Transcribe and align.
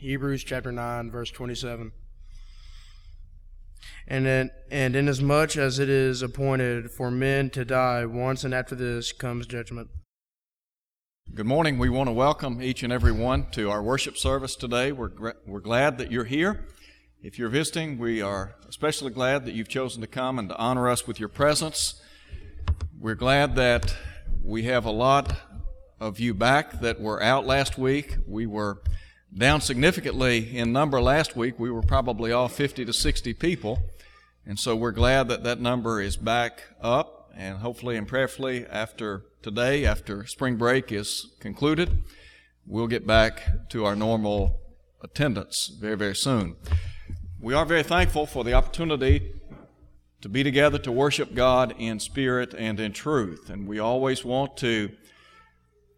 Hebrews 0.00 0.44
chapter 0.44 0.70
9, 0.70 1.10
verse 1.10 1.28
27. 1.32 1.90
And, 4.06 4.26
in, 4.28 4.50
and 4.70 4.94
inasmuch 4.94 5.56
as 5.56 5.80
it 5.80 5.88
is 5.88 6.22
appointed 6.22 6.92
for 6.92 7.10
men 7.10 7.50
to 7.50 7.64
die 7.64 8.06
once, 8.06 8.44
and 8.44 8.54
after 8.54 8.76
this 8.76 9.10
comes 9.10 9.44
judgment. 9.48 9.88
Good 11.34 11.46
morning. 11.46 11.78
We 11.78 11.88
want 11.88 12.06
to 12.06 12.12
welcome 12.12 12.62
each 12.62 12.84
and 12.84 12.92
every 12.92 13.10
one 13.10 13.50
to 13.50 13.70
our 13.70 13.82
worship 13.82 14.16
service 14.16 14.54
today. 14.54 14.92
We're, 14.92 15.34
we're 15.44 15.58
glad 15.58 15.98
that 15.98 16.12
you're 16.12 16.24
here. 16.24 16.66
If 17.20 17.36
you're 17.36 17.48
visiting, 17.48 17.98
we 17.98 18.22
are 18.22 18.54
especially 18.68 19.10
glad 19.10 19.46
that 19.46 19.54
you've 19.54 19.68
chosen 19.68 20.00
to 20.02 20.06
come 20.06 20.38
and 20.38 20.48
to 20.48 20.56
honor 20.58 20.88
us 20.88 21.08
with 21.08 21.18
your 21.18 21.28
presence. 21.28 22.00
We're 23.00 23.16
glad 23.16 23.56
that 23.56 23.96
we 24.44 24.62
have 24.62 24.84
a 24.84 24.92
lot 24.92 25.34
of 25.98 26.20
you 26.20 26.34
back 26.34 26.82
that 26.82 27.00
were 27.00 27.20
out 27.20 27.46
last 27.46 27.76
week. 27.76 28.16
We 28.28 28.46
were 28.46 28.80
down 29.36 29.60
significantly 29.60 30.56
in 30.56 30.72
number 30.72 31.00
last 31.00 31.36
week. 31.36 31.58
We 31.58 31.70
were 31.70 31.82
probably 31.82 32.32
all 32.32 32.48
50 32.48 32.84
to 32.84 32.92
60 32.92 33.34
people. 33.34 33.78
And 34.46 34.58
so 34.58 34.74
we're 34.74 34.92
glad 34.92 35.28
that 35.28 35.44
that 35.44 35.60
number 35.60 36.00
is 36.00 36.16
back 36.16 36.62
up 36.80 37.30
and 37.36 37.58
hopefully 37.58 37.96
and 37.96 38.08
prayerfully 38.08 38.66
after 38.66 39.24
today, 39.42 39.84
after 39.84 40.26
spring 40.26 40.56
break 40.56 40.90
is 40.90 41.36
concluded, 41.40 42.02
we'll 42.66 42.86
get 42.86 43.06
back 43.06 43.68
to 43.70 43.84
our 43.84 43.94
normal 43.94 44.60
attendance 45.02 45.70
very, 45.80 45.96
very 45.96 46.16
soon. 46.16 46.56
We 47.40 47.54
are 47.54 47.64
very 47.64 47.84
thankful 47.84 48.26
for 48.26 48.42
the 48.42 48.54
opportunity 48.54 49.32
to 50.20 50.28
be 50.28 50.42
together 50.42 50.78
to 50.78 50.90
worship 50.90 51.34
God 51.34 51.74
in 51.78 52.00
spirit 52.00 52.52
and 52.54 52.80
in 52.80 52.92
truth. 52.92 53.48
And 53.48 53.68
we 53.68 53.78
always 53.78 54.24
want 54.24 54.56
to 54.58 54.90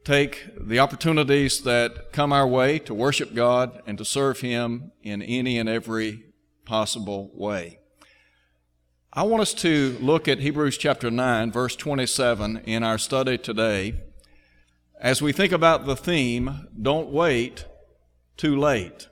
take 0.04 0.48
the 0.58 0.78
opportunities 0.78 1.62
that 1.62 2.12
come 2.12 2.32
our 2.32 2.46
way 2.46 2.78
to 2.80 2.94
worship 2.94 3.34
God 3.34 3.82
and 3.86 3.98
to 3.98 4.04
serve 4.04 4.40
Him 4.40 4.92
in 5.02 5.22
any 5.22 5.58
and 5.58 5.68
every 5.68 6.24
possible 6.64 7.30
way. 7.34 7.78
I 9.12 9.24
want 9.24 9.42
us 9.42 9.52
to 9.54 9.98
look 10.00 10.28
at 10.28 10.38
Hebrews 10.38 10.78
chapter 10.78 11.10
9, 11.10 11.50
verse 11.50 11.74
27 11.74 12.58
in 12.58 12.82
our 12.82 12.96
study 12.96 13.36
today. 13.36 13.94
As 15.00 15.20
we 15.20 15.32
think 15.32 15.52
about 15.52 15.84
the 15.84 15.96
theme, 15.96 16.68
don't 16.80 17.08
wait 17.10 17.64
too 18.36 18.56
late. 18.56 19.08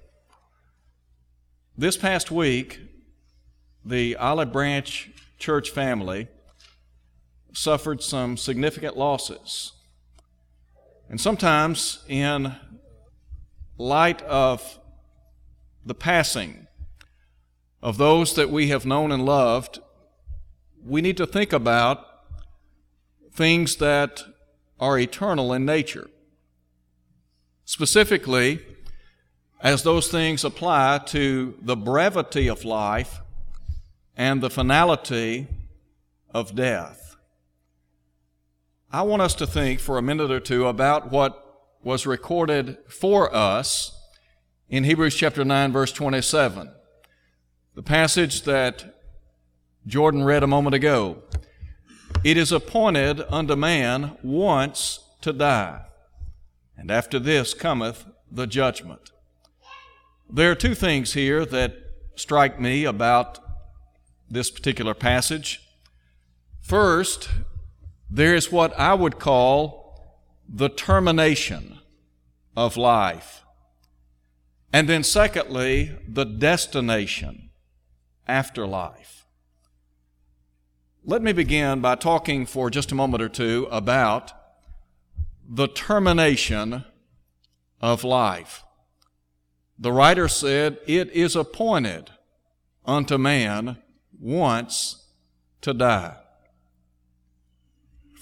This 1.77 1.97
past 1.97 2.31
week, 2.31 2.81
the 3.85 4.17
Olive 4.17 4.53
Branch 4.53 5.11
church 5.39 5.71
family 5.71 6.29
suffered 7.53 8.03
some 8.03 8.37
significant 8.37 8.97
losses. 8.97 9.73
And 11.09 11.21
sometimes, 11.21 12.05
in 12.09 12.55
light 13.79 14.21
of 14.23 14.79
the 15.85 15.95
passing 15.95 16.67
of 17.83 17.97
those 17.97 18.35
that 18.35 18.51
we 18.51 18.69
have 18.69 18.85
known 18.85 19.11
and 19.11 19.25
loved, 19.25 19.79
we 20.85 21.01
need 21.01 21.17
to 21.17 21.27
think 21.27 21.53
about 21.53 22.05
things 23.33 23.77
that 23.77 24.23
are 24.81 24.99
eternal 24.99 25.53
in 25.53 25.65
nature. 25.65 26.11
Specifically, 27.65 28.61
as 29.61 29.83
those 29.83 30.09
things 30.09 30.45
apply 30.45 30.99
to 31.07 31.55
the 31.63 31.77
brevity 31.77 32.49
of 32.49 32.65
life 32.65 33.21
and 34.17 34.41
the 34.41 34.51
finality 34.51 35.47
of 36.31 36.55
death. 36.55 37.08
I 38.91 39.03
want 39.03 39.21
us 39.21 39.35
to 39.35 39.47
think 39.47 39.81
for 39.81 39.99
a 39.99 40.03
minute 40.03 40.31
or 40.31 40.41
two 40.41 40.67
about 40.67 41.13
what 41.13 41.45
was 41.83 42.07
recorded 42.07 42.79
for 42.89 43.35
us 43.37 43.95
in 44.71 44.85
Hebrews 44.85 45.15
chapter 45.15 45.45
9, 45.45 45.73
verse 45.73 45.93
27. 45.93 46.73
The 47.75 47.83
passage 47.83 48.45
that 48.45 48.99
Jordan 49.87 50.25
read 50.25 50.43
a 50.43 50.47
moment 50.47 50.75
ago. 50.75 51.23
It 52.25 52.39
is 52.39 52.51
appointed 52.51 53.21
unto 53.29 53.57
man 53.57 54.17
once 54.23 55.01
to 55.21 55.35
die, 55.35 55.83
and 56.75 56.91
after 56.91 57.19
this 57.19 57.53
cometh 57.53 58.07
the 58.33 58.47
judgment. 58.47 59.13
There 60.31 60.51
are 60.51 60.55
two 60.55 60.75
things 60.75 61.13
here 61.13 61.45
that 61.45 61.77
strike 62.15 62.59
me 62.59 62.87
about 62.87 63.39
this 64.31 64.51
particular 64.51 64.95
passage. 64.95 65.61
First, 66.63 67.29
there 68.11 68.35
is 68.35 68.51
what 68.51 68.79
I 68.79 68.95
would 68.95 69.19
call 69.19 70.25
the 70.49 70.69
termination 70.69 71.79
of 72.57 72.77
life. 72.77 73.45
And 74.73 74.89
then, 74.89 75.03
secondly, 75.03 75.97
the 76.07 76.25
destination 76.25 77.51
after 78.27 78.67
life. 78.67 79.27
Let 81.05 81.23
me 81.23 81.33
begin 81.33 81.81
by 81.81 81.95
talking 81.95 82.45
for 82.45 82.69
just 82.69 82.93
a 82.93 82.95
moment 82.95 83.23
or 83.23 83.29
two 83.29 83.67
about 83.71 84.33
the 85.49 85.69
termination 85.69 86.85
of 87.81 88.05
life. 88.05 88.65
The 89.79 89.93
writer 89.93 90.29
said, 90.29 90.79
It 90.87 91.11
is 91.13 91.35
appointed 91.37 92.11
unto 92.85 93.17
man 93.17 93.79
once 94.19 95.07
to 95.63 95.73
die. 95.73 96.17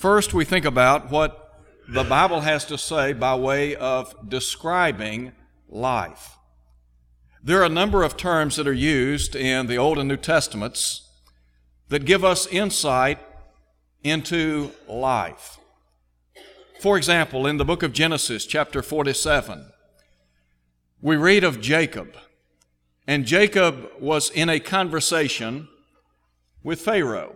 First, 0.07 0.33
we 0.33 0.45
think 0.45 0.65
about 0.65 1.11
what 1.11 1.53
the 1.89 2.05
Bible 2.05 2.43
has 2.43 2.65
to 2.67 2.79
say 2.79 3.13
by 3.13 3.35
way 3.35 3.75
of 3.75 4.15
describing 4.29 5.33
life. 5.69 6.37
There 7.43 7.61
are 7.61 7.65
a 7.65 7.69
number 7.69 8.05
of 8.05 8.17
terms 8.17 8.55
that 8.55 8.69
are 8.69 8.73
used 8.73 9.35
in 9.35 9.67
the 9.67 9.79
Old 9.79 9.99
and 9.99 10.09
New 10.09 10.17
Testaments 10.17 11.11
that 11.89 12.05
give 12.05 12.25
us 12.25 12.47
insight 12.47 13.19
into 14.05 14.71
life. 14.87 15.59
For 16.81 16.97
example, 16.97 17.45
in 17.45 17.57
the 17.57 17.65
book 17.65 17.83
of 17.83 17.93
Genesis, 17.93 18.47
chapter 18.47 18.85
47, 18.85 19.73
we 21.03 21.17
read 21.17 21.43
of 21.43 21.61
Jacob. 21.61 22.15
And 23.09 23.27
Jacob 23.27 23.91
was 23.99 24.31
in 24.31 24.49
a 24.51 24.61
conversation 24.61 25.67
with 26.63 26.81
Pharaoh. 26.81 27.35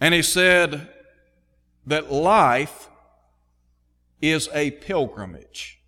And 0.00 0.14
he 0.14 0.22
said 0.22 0.88
that 1.90 2.12
life 2.12 2.88
is 4.22 4.48
a 4.54 4.70
pilgrimage. 4.70 5.80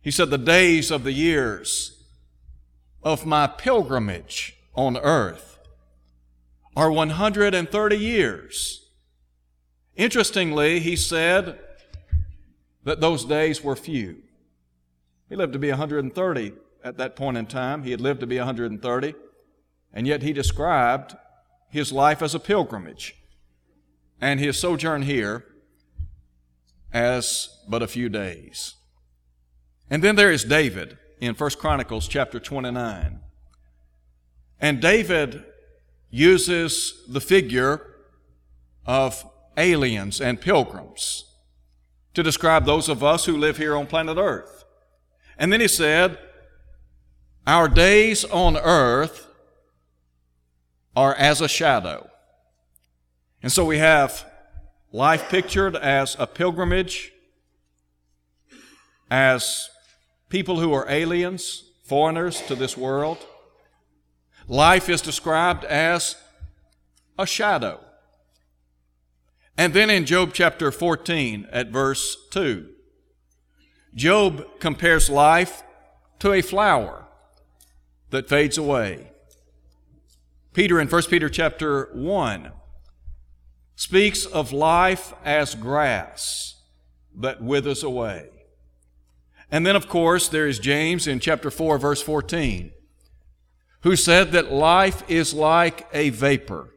He 0.00 0.10
said, 0.10 0.30
The 0.30 0.38
days 0.38 0.90
of 0.90 1.02
the 1.02 1.12
years 1.12 2.04
of 3.02 3.26
my 3.26 3.46
pilgrimage 3.46 4.56
on 4.74 4.96
earth 4.96 5.58
are 6.76 6.92
130 6.92 7.96
years. 7.96 8.88
Interestingly, 9.96 10.78
he 10.80 10.94
said 10.94 11.58
that 12.84 13.00
those 13.00 13.24
days 13.24 13.64
were 13.64 13.74
few. 13.74 14.22
He 15.28 15.34
lived 15.34 15.54
to 15.54 15.58
be 15.58 15.70
130 15.70 16.52
at 16.84 16.98
that 16.98 17.16
point 17.16 17.36
in 17.36 17.46
time. 17.46 17.82
He 17.82 17.90
had 17.90 18.00
lived 18.00 18.20
to 18.20 18.26
be 18.28 18.38
130, 18.38 19.14
and 19.92 20.06
yet 20.06 20.22
he 20.22 20.32
described 20.32 21.16
his 21.68 21.90
life 21.90 22.22
as 22.22 22.34
a 22.34 22.38
pilgrimage 22.38 23.16
and 24.20 24.40
his 24.40 24.58
sojourn 24.58 25.02
here 25.02 25.44
as 26.92 27.48
but 27.68 27.82
a 27.82 27.86
few 27.86 28.08
days. 28.08 28.74
And 29.90 30.02
then 30.02 30.16
there 30.16 30.32
is 30.32 30.44
David 30.44 30.98
in 31.20 31.34
1 31.34 31.50
Chronicles 31.58 32.08
chapter 32.08 32.40
29. 32.40 33.20
And 34.60 34.80
David 34.80 35.44
uses 36.10 37.04
the 37.08 37.20
figure 37.20 37.94
of 38.86 39.24
aliens 39.56 40.20
and 40.20 40.40
pilgrims 40.40 41.24
to 42.14 42.22
describe 42.22 42.64
those 42.64 42.88
of 42.88 43.04
us 43.04 43.26
who 43.26 43.36
live 43.36 43.58
here 43.58 43.76
on 43.76 43.86
planet 43.86 44.16
Earth. 44.16 44.64
And 45.38 45.52
then 45.52 45.60
he 45.60 45.68
said, 45.68 46.18
Our 47.46 47.68
days 47.68 48.24
on 48.24 48.56
earth 48.56 49.28
are 50.94 51.14
as 51.14 51.40
a 51.40 51.48
shadow. 51.48 52.08
And 53.46 53.52
so 53.52 53.64
we 53.64 53.78
have 53.78 54.26
life 54.90 55.28
pictured 55.28 55.76
as 55.76 56.16
a 56.18 56.26
pilgrimage, 56.26 57.12
as 59.08 59.70
people 60.28 60.58
who 60.58 60.72
are 60.72 60.84
aliens, 60.90 61.62
foreigners 61.84 62.42
to 62.48 62.56
this 62.56 62.76
world. 62.76 63.24
Life 64.48 64.88
is 64.88 65.00
described 65.00 65.64
as 65.64 66.16
a 67.16 67.24
shadow. 67.24 67.78
And 69.56 69.72
then 69.72 69.90
in 69.90 70.06
Job 70.06 70.30
chapter 70.32 70.72
14 70.72 71.46
at 71.52 71.68
verse 71.68 72.16
2, 72.32 72.68
Job 73.94 74.58
compares 74.58 75.08
life 75.08 75.62
to 76.18 76.32
a 76.32 76.42
flower 76.42 77.06
that 78.10 78.28
fades 78.28 78.58
away. 78.58 79.12
Peter 80.52 80.80
in 80.80 80.88
1 80.88 81.02
Peter 81.04 81.28
chapter 81.28 81.90
1 81.92 82.50
speaks 83.76 84.24
of 84.24 84.52
life 84.52 85.12
as 85.24 85.54
grass 85.54 86.62
that 87.14 87.42
withers 87.42 87.82
away. 87.82 88.30
And 89.50 89.64
then, 89.64 89.76
of 89.76 89.88
course, 89.88 90.28
there 90.28 90.48
is 90.48 90.58
James 90.58 91.06
in 91.06 91.20
chapter 91.20 91.50
4, 91.50 91.78
verse 91.78 92.02
14, 92.02 92.72
who 93.82 93.94
said 93.94 94.32
that 94.32 94.52
life 94.52 95.08
is 95.08 95.32
like 95.32 95.86
a 95.92 96.10
vapor. 96.10 96.74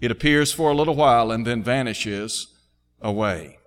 It 0.00 0.10
appears 0.10 0.52
for 0.52 0.70
a 0.70 0.74
little 0.74 0.94
while 0.94 1.30
and 1.30 1.46
then 1.46 1.62
vanishes 1.62 2.54
away. 3.02 3.58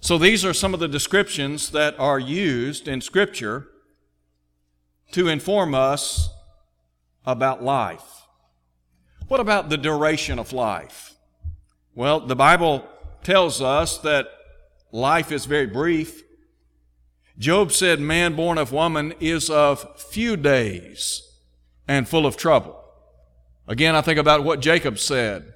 So 0.00 0.16
these 0.16 0.44
are 0.44 0.54
some 0.54 0.74
of 0.74 0.80
the 0.80 0.86
descriptions 0.86 1.70
that 1.70 1.98
are 1.98 2.20
used 2.20 2.86
in 2.86 3.00
Scripture 3.00 3.66
to 5.12 5.28
inform 5.28 5.74
us 5.74 6.28
about 7.26 7.64
life. 7.64 8.26
What 9.26 9.40
about 9.40 9.70
the 9.70 9.76
duration 9.76 10.38
of 10.38 10.52
life? 10.52 11.07
Well, 11.98 12.20
the 12.20 12.36
Bible 12.36 12.86
tells 13.24 13.60
us 13.60 13.98
that 13.98 14.28
life 14.92 15.32
is 15.32 15.46
very 15.46 15.66
brief. 15.66 16.22
Job 17.36 17.72
said, 17.72 17.98
Man 17.98 18.36
born 18.36 18.56
of 18.56 18.70
woman 18.70 19.14
is 19.18 19.50
of 19.50 20.00
few 20.00 20.36
days 20.36 21.28
and 21.88 22.08
full 22.08 22.24
of 22.24 22.36
trouble. 22.36 22.80
Again, 23.66 23.96
I 23.96 24.02
think 24.02 24.16
about 24.16 24.44
what 24.44 24.60
Jacob 24.60 24.96
said 24.96 25.54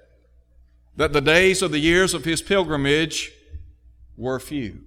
that 0.96 1.12
the 1.12 1.20
days 1.20 1.62
of 1.62 1.70
the 1.70 1.78
years 1.78 2.12
of 2.12 2.24
his 2.24 2.42
pilgrimage 2.42 3.30
were 4.16 4.40
few. 4.40 4.80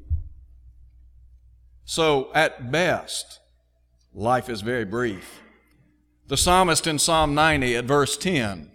So, 1.86 2.32
at 2.36 2.70
best, 2.70 3.40
life 4.14 4.50
is 4.50 4.60
very 4.60 4.84
brief. 4.84 5.40
The 6.28 6.36
psalmist 6.36 6.86
in 6.86 7.00
Psalm 7.00 7.34
90 7.34 7.78
at 7.78 7.86
verse 7.86 8.18
10 8.18 8.75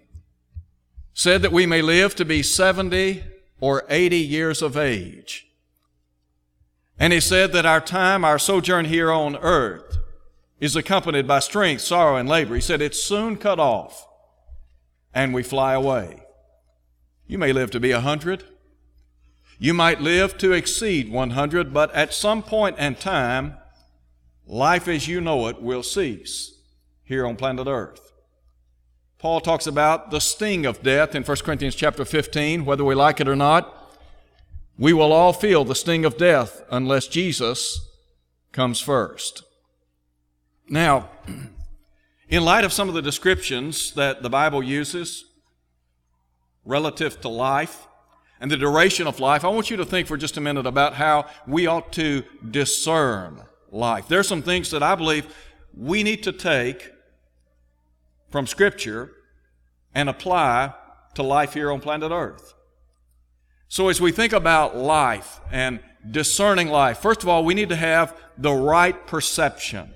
said 1.21 1.43
that 1.43 1.53
we 1.53 1.67
may 1.67 1.83
live 1.83 2.15
to 2.15 2.25
be 2.25 2.43
70 2.43 3.23
or 3.61 3.85
80 3.91 4.17
years 4.17 4.63
of 4.63 4.75
age. 4.75 5.47
And 6.99 7.13
he 7.13 7.21
said 7.21 7.53
that 7.53 7.67
our 7.67 7.83
time, 7.83 8.25
our 8.25 8.39
sojourn 8.39 8.87
here 8.87 9.13
on 9.13 9.37
earth, 9.37 9.99
is 10.61 10.77
accompanied 10.77 11.29
by 11.29 11.41
strength, 11.41 11.83
sorrow, 11.83 12.17
and 12.17 12.27
labor. 12.27 12.55
He 12.55 12.63
said 12.63 12.81
it's 12.81 13.03
soon 13.03 13.37
cut 13.37 13.61
off 13.61 14.09
and 15.13 15.35
we 15.35 15.43
fly 15.43 15.75
away. 15.75 16.23
You 17.27 17.37
may 17.37 17.53
live 17.53 17.71
to 17.73 17.81
be 17.81 17.91
a 17.91 18.01
hundred. 18.01 18.45
You 19.59 19.75
might 19.75 20.01
live 20.01 20.39
to 20.39 20.53
exceed 20.53 21.13
100, 21.13 21.75
but 21.75 21.95
at 21.95 22.15
some 22.15 22.43
point 22.43 22.79
in 22.79 22.95
time, 22.95 23.59
life 24.47 24.89
as 24.89 25.07
you 25.07 25.21
know 25.21 25.49
it 25.49 25.61
will 25.61 25.83
cease 25.83 26.55
here 27.05 27.27
on 27.27 27.37
planet 27.37 27.67
Earth. 27.67 28.10
Paul 29.21 29.43
talks 29.43 29.67
about 29.67 30.11
the 30.11 30.19
sting 30.19 30.65
of 30.65 30.83
death 30.83 31.15
in 31.15 31.25
1 31.25 31.37
Corinthians 31.45 31.75
chapter 31.75 32.07
15, 32.07 32.65
whether 32.65 32.83
we 32.83 32.95
like 32.95 33.21
it 33.21 33.29
or 33.29 33.37
not. 33.37 33.93
We 34.79 34.95
will 34.95 35.13
all 35.13 35.35
feel 35.35 35.63
the 35.63 35.75
sting 35.75 36.07
of 36.07 36.17
death 36.17 36.63
unless 36.71 37.07
Jesus 37.07 37.87
comes 38.51 38.81
first. 38.81 39.43
Now, 40.71 41.11
in 42.31 42.47
light 42.47 42.65
of 42.65 42.73
some 42.73 42.89
of 42.89 42.95
the 42.95 43.03
descriptions 43.03 43.93
that 43.93 44.23
the 44.23 44.31
Bible 44.31 44.63
uses 44.63 45.27
relative 46.65 47.21
to 47.21 47.29
life 47.29 47.89
and 48.41 48.51
the 48.51 48.57
duration 48.57 49.07
of 49.07 49.21
life, 49.21 49.45
I 49.45 49.49
want 49.49 49.69
you 49.69 49.77
to 49.77 49.85
think 49.85 50.09
for 50.09 50.17
just 50.17 50.39
a 50.39 50.41
minute 50.41 50.65
about 50.65 50.95
how 50.95 51.27
we 51.47 51.67
ought 51.67 51.93
to 51.93 52.23
discern 52.51 53.43
life. 53.71 54.09
There 54.09 54.21
are 54.21 54.23
some 54.23 54.41
things 54.41 54.71
that 54.71 54.83
I 54.83 54.95
believe 54.95 55.27
we 55.77 56.03
need 56.03 56.23
to 56.23 56.33
take 56.33 56.91
from 58.31 58.47
Scripture 58.47 59.13
and 59.95 60.09
apply 60.09 60.75
to 61.15 61.23
life 61.23 61.55
here 61.55 61.71
on 61.71 61.81
planet 61.81 62.13
Earth. 62.13 62.55
So, 63.69 63.89
as 63.89 64.01
we 64.01 64.13
think 64.13 64.33
about 64.33 64.77
life 64.77 65.41
and 65.53 65.81
discerning 66.09 66.69
life, 66.69 66.99
first 66.99 67.23
of 67.23 67.29
all, 67.29 67.45
we 67.45 67.55
need 67.55 67.69
to 67.69 67.77
have 67.77 68.17
the 68.37 68.53
right 68.53 69.07
perception 69.07 69.93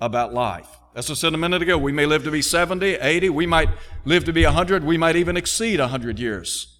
about 0.00 0.34
life. 0.34 0.68
As 0.94 1.10
I 1.10 1.14
said 1.14 1.32
a 1.34 1.38
minute 1.38 1.62
ago, 1.62 1.78
we 1.78 1.92
may 1.92 2.06
live 2.06 2.24
to 2.24 2.30
be 2.30 2.42
70, 2.42 2.94
80, 2.94 3.28
we 3.28 3.46
might 3.46 3.68
live 4.04 4.24
to 4.24 4.32
be 4.32 4.44
100, 4.44 4.82
we 4.82 4.98
might 4.98 5.14
even 5.14 5.36
exceed 5.36 5.78
100 5.78 6.18
years. 6.18 6.76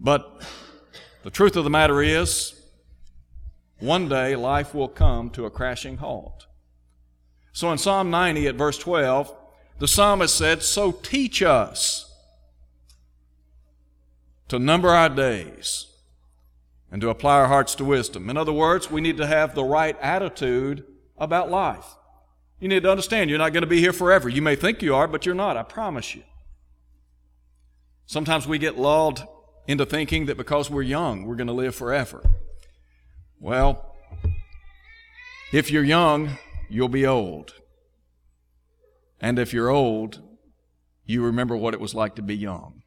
But 0.00 0.42
the 1.22 1.30
truth 1.30 1.54
of 1.54 1.62
the 1.62 1.70
matter 1.70 2.02
is, 2.02 2.60
one 3.78 4.08
day 4.08 4.34
life 4.34 4.74
will 4.74 4.88
come 4.88 5.30
to 5.30 5.46
a 5.46 5.50
crashing 5.50 5.98
halt. 5.98 6.46
So 7.52 7.70
in 7.70 7.78
Psalm 7.78 8.10
90 8.10 8.48
at 8.48 8.54
verse 8.54 8.78
12, 8.78 9.34
the 9.78 9.88
psalmist 9.88 10.36
said, 10.36 10.62
So 10.62 10.92
teach 10.92 11.42
us 11.42 12.14
to 14.48 14.58
number 14.58 14.88
our 14.88 15.08
days 15.08 15.86
and 16.90 17.00
to 17.00 17.08
apply 17.08 17.36
our 17.36 17.48
hearts 17.48 17.74
to 17.76 17.84
wisdom. 17.84 18.28
In 18.28 18.36
other 18.36 18.52
words, 18.52 18.90
we 18.90 19.00
need 19.00 19.16
to 19.16 19.26
have 19.26 19.54
the 19.54 19.64
right 19.64 19.98
attitude 20.00 20.84
about 21.16 21.50
life. 21.50 21.86
You 22.60 22.68
need 22.68 22.84
to 22.84 22.90
understand 22.90 23.28
you're 23.28 23.38
not 23.38 23.52
going 23.52 23.62
to 23.62 23.68
be 23.68 23.80
here 23.80 23.92
forever. 23.92 24.28
You 24.28 24.42
may 24.42 24.56
think 24.56 24.82
you 24.82 24.94
are, 24.94 25.08
but 25.08 25.26
you're 25.26 25.34
not, 25.34 25.56
I 25.56 25.62
promise 25.62 26.14
you. 26.14 26.22
Sometimes 28.06 28.46
we 28.46 28.58
get 28.58 28.78
lulled 28.78 29.26
into 29.66 29.86
thinking 29.86 30.26
that 30.26 30.36
because 30.36 30.70
we're 30.70 30.82
young, 30.82 31.24
we're 31.24 31.36
going 31.36 31.46
to 31.46 31.52
live 31.52 31.74
forever. 31.74 32.22
Well, 33.40 33.94
if 35.52 35.70
you're 35.70 35.82
young, 35.82 36.38
you'll 36.72 36.88
be 36.88 37.06
old. 37.06 37.54
And 39.20 39.38
if 39.38 39.52
you're 39.52 39.68
old, 39.68 40.20
you 41.04 41.24
remember 41.24 41.56
what 41.56 41.74
it 41.74 41.80
was 41.80 41.94
like 41.94 42.14
to 42.16 42.22
be 42.22 42.36
young 42.36 42.82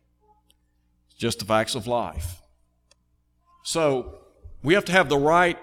It's 1.07 1.15
just 1.15 1.39
the 1.39 1.45
facts 1.45 1.75
of 1.75 1.87
life. 1.87 2.41
So 3.63 4.19
we 4.63 4.73
have 4.73 4.85
to 4.85 4.91
have 4.91 5.09
the 5.09 5.17
right 5.17 5.57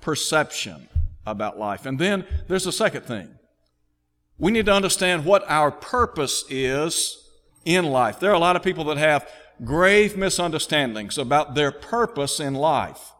perception 0.00 0.88
about 1.26 1.58
life. 1.58 1.86
And 1.86 1.98
then 1.98 2.26
there's 2.48 2.66
a 2.66 2.72
second 2.72 3.02
thing. 3.02 3.28
We 4.38 4.50
need 4.50 4.66
to 4.66 4.72
understand 4.72 5.24
what 5.24 5.48
our 5.48 5.70
purpose 5.70 6.44
is 6.48 7.18
in 7.64 7.86
life. 7.86 8.20
There 8.20 8.30
are 8.30 8.34
a 8.34 8.38
lot 8.38 8.56
of 8.56 8.62
people 8.62 8.84
that 8.84 8.98
have 8.98 9.28
grave 9.64 10.16
misunderstandings 10.16 11.16
about 11.18 11.54
their 11.54 11.70
purpose 11.70 12.40
in 12.40 12.54
life. 12.54 13.12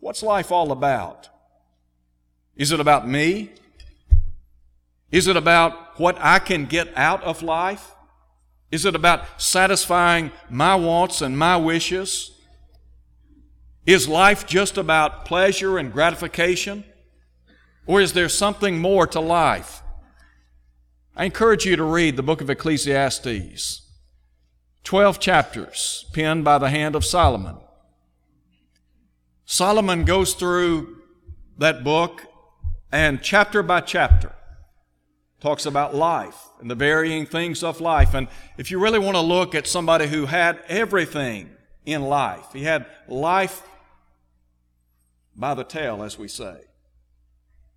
What's 0.00 0.22
life 0.22 0.50
all 0.50 0.72
about? 0.72 1.28
Is 2.56 2.72
it 2.72 2.80
about 2.80 3.08
me? 3.08 3.50
Is 5.10 5.26
it 5.26 5.36
about 5.36 5.98
what 5.98 6.16
I 6.20 6.38
can 6.38 6.66
get 6.66 6.88
out 6.96 7.22
of 7.22 7.42
life? 7.42 7.92
Is 8.70 8.86
it 8.86 8.94
about 8.94 9.40
satisfying 9.40 10.32
my 10.48 10.74
wants 10.74 11.20
and 11.20 11.38
my 11.38 11.56
wishes? 11.56 12.30
Is 13.84 14.08
life 14.08 14.46
just 14.46 14.78
about 14.78 15.24
pleasure 15.24 15.76
and 15.76 15.92
gratification? 15.92 16.84
Or 17.86 18.00
is 18.00 18.12
there 18.12 18.28
something 18.28 18.78
more 18.78 19.06
to 19.08 19.20
life? 19.20 19.82
I 21.14 21.24
encourage 21.24 21.66
you 21.66 21.76
to 21.76 21.84
read 21.84 22.16
the 22.16 22.22
book 22.22 22.40
of 22.40 22.48
Ecclesiastes. 22.48 23.82
Twelve 24.84 25.20
chapters 25.20 26.06
penned 26.14 26.44
by 26.44 26.58
the 26.58 26.70
hand 26.70 26.96
of 26.96 27.04
Solomon. 27.04 27.56
Solomon 29.44 30.04
goes 30.04 30.32
through 30.32 31.02
that 31.58 31.84
book 31.84 32.22
and 32.92 33.22
chapter 33.22 33.62
by 33.62 33.80
chapter 33.80 34.32
talks 35.40 35.66
about 35.66 35.94
life 35.94 36.50
and 36.60 36.70
the 36.70 36.74
varying 36.74 37.26
things 37.26 37.64
of 37.64 37.80
life. 37.80 38.14
And 38.14 38.28
if 38.58 38.70
you 38.70 38.78
really 38.78 38.98
want 38.98 39.16
to 39.16 39.22
look 39.22 39.54
at 39.54 39.66
somebody 39.66 40.06
who 40.06 40.26
had 40.26 40.62
everything 40.68 41.50
in 41.84 42.02
life, 42.02 42.46
he 42.52 42.62
had 42.62 42.86
life 43.08 43.62
by 45.34 45.54
the 45.54 45.64
tail, 45.64 46.02
as 46.02 46.18
we 46.18 46.28
say. 46.28 46.60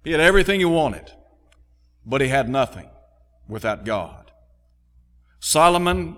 He 0.03 0.11
had 0.11 0.21
everything 0.21 0.59
he 0.59 0.65
wanted, 0.65 1.11
but 2.05 2.21
he 2.21 2.27
had 2.27 2.49
nothing 2.49 2.89
without 3.47 3.85
God. 3.85 4.31
Solomon, 5.39 6.17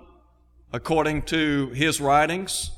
according 0.72 1.22
to 1.22 1.68
his 1.70 2.00
writings, 2.00 2.72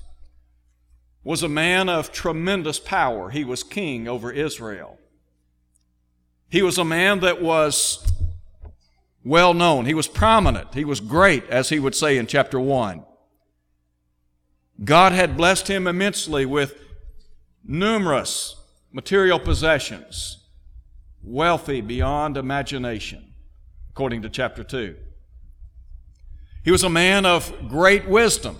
was 1.24 1.42
a 1.42 1.48
man 1.48 1.88
of 1.88 2.12
tremendous 2.12 2.78
power. 2.78 3.30
He 3.30 3.42
was 3.42 3.62
king 3.62 4.06
over 4.06 4.30
Israel. 4.30 4.98
He 6.50 6.62
was 6.62 6.78
a 6.78 6.84
man 6.84 7.20
that 7.20 7.40
was 7.40 8.06
well 9.24 9.54
known. 9.54 9.86
He 9.86 9.94
was 9.94 10.08
prominent. 10.08 10.74
He 10.74 10.84
was 10.84 11.00
great, 11.00 11.48
as 11.48 11.68
he 11.68 11.78
would 11.78 11.94
say 11.94 12.18
in 12.18 12.26
chapter 12.26 12.58
1. 12.58 13.04
God 14.82 15.12
had 15.12 15.36
blessed 15.36 15.68
him 15.68 15.86
immensely 15.86 16.44
with 16.44 16.74
numerous 17.64 18.56
material 18.92 19.38
possessions, 19.38 20.38
wealthy 21.22 21.80
beyond 21.80 22.36
imagination, 22.36 23.34
according 23.90 24.22
to 24.22 24.28
chapter 24.28 24.64
2. 24.64 24.96
He 26.64 26.70
was 26.70 26.82
a 26.82 26.90
man 26.90 27.24
of 27.26 27.68
great 27.68 28.08
wisdom. 28.08 28.58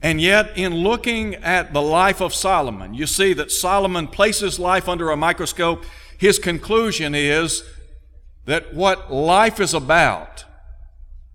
And 0.00 0.20
yet, 0.20 0.56
in 0.56 0.74
looking 0.74 1.34
at 1.36 1.72
the 1.72 1.80
life 1.80 2.20
of 2.20 2.34
Solomon, 2.34 2.92
you 2.92 3.06
see 3.06 3.32
that 3.32 3.50
Solomon 3.50 4.06
places 4.06 4.58
life 4.58 4.86
under 4.86 5.10
a 5.10 5.16
microscope. 5.16 5.84
His 6.24 6.38
conclusion 6.38 7.14
is 7.14 7.64
that 8.46 8.72
what 8.72 9.12
life 9.12 9.60
is 9.60 9.74
about 9.74 10.46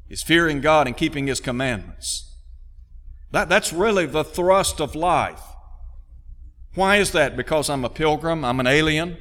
is 0.10 0.24
fearing 0.24 0.62
God 0.62 0.88
and 0.88 0.98
keeping 0.98 1.28
His 1.28 1.40
commandments. 1.40 2.34
That, 3.30 3.50
that's 3.50 3.72
really 3.72 4.08
the 4.08 4.24
thrust 4.24 4.82
of 4.82 4.96
life. 4.96 5.44
Why 6.74 6.96
is 6.96 7.12
that? 7.12 7.38
Because 7.38 7.70
I'm 7.70 7.86
a 7.86 7.90
pilgrim, 7.90 8.44
I'm 8.44 8.60
an 8.60 8.66
alien, 8.66 9.18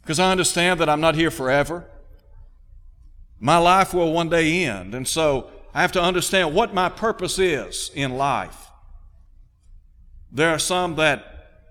because 0.00 0.18
I 0.18 0.32
understand 0.32 0.80
that 0.80 0.88
I'm 0.88 1.00
not 1.00 1.14
here 1.14 1.30
forever. 1.30 1.88
My 3.38 3.58
life 3.58 3.94
will 3.94 4.12
one 4.12 4.30
day 4.30 4.64
end, 4.64 4.96
and 4.96 5.06
so 5.06 5.48
I 5.72 5.82
have 5.82 5.92
to 5.92 6.02
understand 6.02 6.56
what 6.56 6.74
my 6.74 6.88
purpose 6.88 7.38
is 7.38 7.92
in 7.94 8.16
life. 8.16 8.66
There 10.32 10.50
are 10.50 10.58
some 10.58 10.96
that 10.96 11.70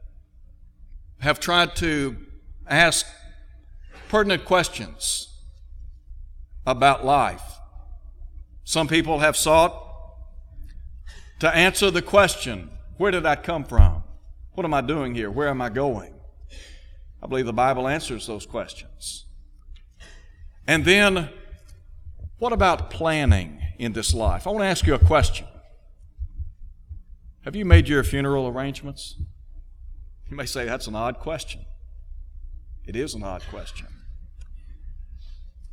have 1.20 1.42
tried 1.42 1.76
to 1.76 2.16
ask 2.72 3.06
pertinent 4.10 4.46
questions 4.46 5.28
about 6.66 7.06
life. 7.06 7.44
Some 8.64 8.88
people 8.88 9.20
have 9.20 9.36
sought 9.36 9.78
to 11.40 11.54
answer 11.56 11.92
the 11.92 12.02
question 12.02 12.70
where 12.98 13.12
did 13.12 13.26
I 13.26 13.36
come 13.36 13.64
from? 13.64 14.04
What 14.54 14.64
am 14.64 14.74
I 14.74 14.82
doing 14.82 15.16
here? 15.16 15.32
Where 15.32 15.48
am 15.48 15.62
I 15.62 15.70
going? 15.70 16.14
I 17.22 17.28
believe 17.28 17.46
the 17.46 17.54
Bible 17.54 17.88
answers 17.88 18.28
those 18.28 18.46
questions. 18.46 19.26
And 20.68 20.86
then, 20.86 21.30
what 22.38 22.54
about 22.54 22.92
planning 22.92 23.62
in 23.78 23.94
this 23.94 24.14
life? 24.14 24.46
I 24.46 24.52
want 24.52 24.62
to 24.62 24.68
ask 24.68 24.86
you 24.86 24.94
a 24.94 25.00
question. 25.00 25.48
Have 27.44 27.56
you 27.56 27.66
made 27.66 27.88
your 27.88 28.04
funeral 28.04 28.48
arrangements? 28.48 29.16
You 30.30 30.38
may 30.38 30.46
say 30.46 30.66
that's 30.66 30.88
an 30.88 30.96
odd 30.96 31.20
question. 31.20 31.66
It 32.86 32.96
is 32.96 33.14
an 33.14 33.24
odd 33.24 33.44
question. 33.50 33.88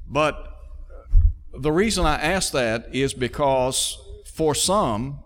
But 0.06 0.56
the 1.52 1.72
reason 1.72 2.06
I 2.06 2.16
ask 2.16 2.52
that 2.52 2.94
is 2.94 3.14
because 3.14 3.98
for 4.24 4.54
some, 4.54 5.20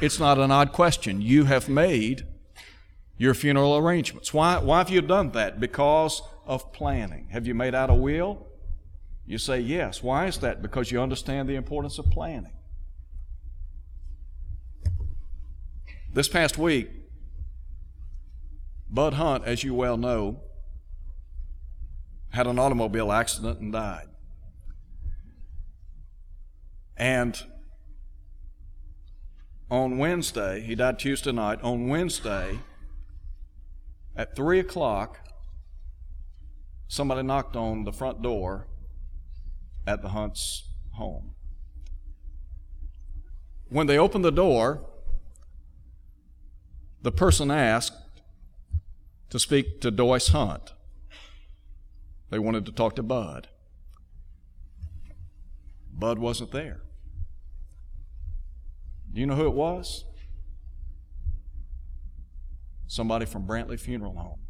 it's 0.00 0.18
not 0.18 0.38
an 0.38 0.50
odd 0.50 0.72
question. 0.72 1.20
You 1.20 1.44
have 1.44 1.68
made 1.68 2.26
your 3.18 3.34
funeral 3.34 3.76
arrangements. 3.76 4.34
Why, 4.34 4.58
why 4.58 4.78
have 4.78 4.90
you 4.90 5.00
done 5.00 5.32
that? 5.32 5.60
Because 5.60 6.22
of 6.46 6.72
planning. 6.72 7.28
Have 7.30 7.46
you 7.46 7.54
made 7.54 7.74
out 7.74 7.90
a 7.90 7.94
will? 7.94 8.46
You 9.26 9.38
say 9.38 9.60
yes. 9.60 10.02
Why 10.02 10.26
is 10.26 10.38
that? 10.38 10.62
Because 10.62 10.90
you 10.90 11.00
understand 11.00 11.48
the 11.48 11.54
importance 11.54 11.98
of 11.98 12.10
planning. 12.10 12.52
This 16.12 16.28
past 16.28 16.58
week, 16.58 16.90
Bud 18.90 19.14
Hunt, 19.14 19.44
as 19.44 19.64
you 19.64 19.72
well 19.72 19.96
know, 19.96 20.40
had 22.32 22.46
an 22.46 22.58
automobile 22.58 23.12
accident 23.12 23.60
and 23.60 23.72
died. 23.72 24.08
And 26.96 27.42
on 29.70 29.98
Wednesday, 29.98 30.60
he 30.60 30.74
died 30.74 30.98
Tuesday 30.98 31.32
night. 31.32 31.62
On 31.62 31.88
Wednesday, 31.88 32.58
at 34.16 34.36
3 34.36 34.60
o'clock, 34.60 35.20
somebody 36.88 37.22
knocked 37.22 37.56
on 37.56 37.84
the 37.84 37.92
front 37.92 38.22
door 38.22 38.66
at 39.86 40.02
the 40.02 40.10
Hunt's 40.10 40.68
home. 40.92 41.34
When 43.68 43.86
they 43.86 43.98
opened 43.98 44.24
the 44.24 44.30
door, 44.30 44.86
the 47.00 47.12
person 47.12 47.50
asked 47.50 47.96
to 49.30 49.38
speak 49.38 49.80
to 49.80 49.90
Doyce 49.90 50.28
Hunt. 50.28 50.74
They 52.32 52.38
wanted 52.38 52.64
to 52.64 52.72
talk 52.72 52.96
to 52.96 53.02
Bud. 53.02 53.48
Bud 55.92 56.18
wasn't 56.18 56.50
there. 56.50 56.80
Do 59.12 59.20
you 59.20 59.26
know 59.26 59.34
who 59.34 59.44
it 59.44 59.52
was? 59.52 60.06
Somebody 62.86 63.26
from 63.26 63.46
Brantley 63.46 63.78
Funeral 63.78 64.14
Home. 64.14 64.40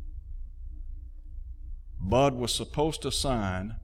Bud 1.98 2.34
was 2.34 2.54
supposed 2.54 3.02
to 3.02 3.10
sign 3.10 3.74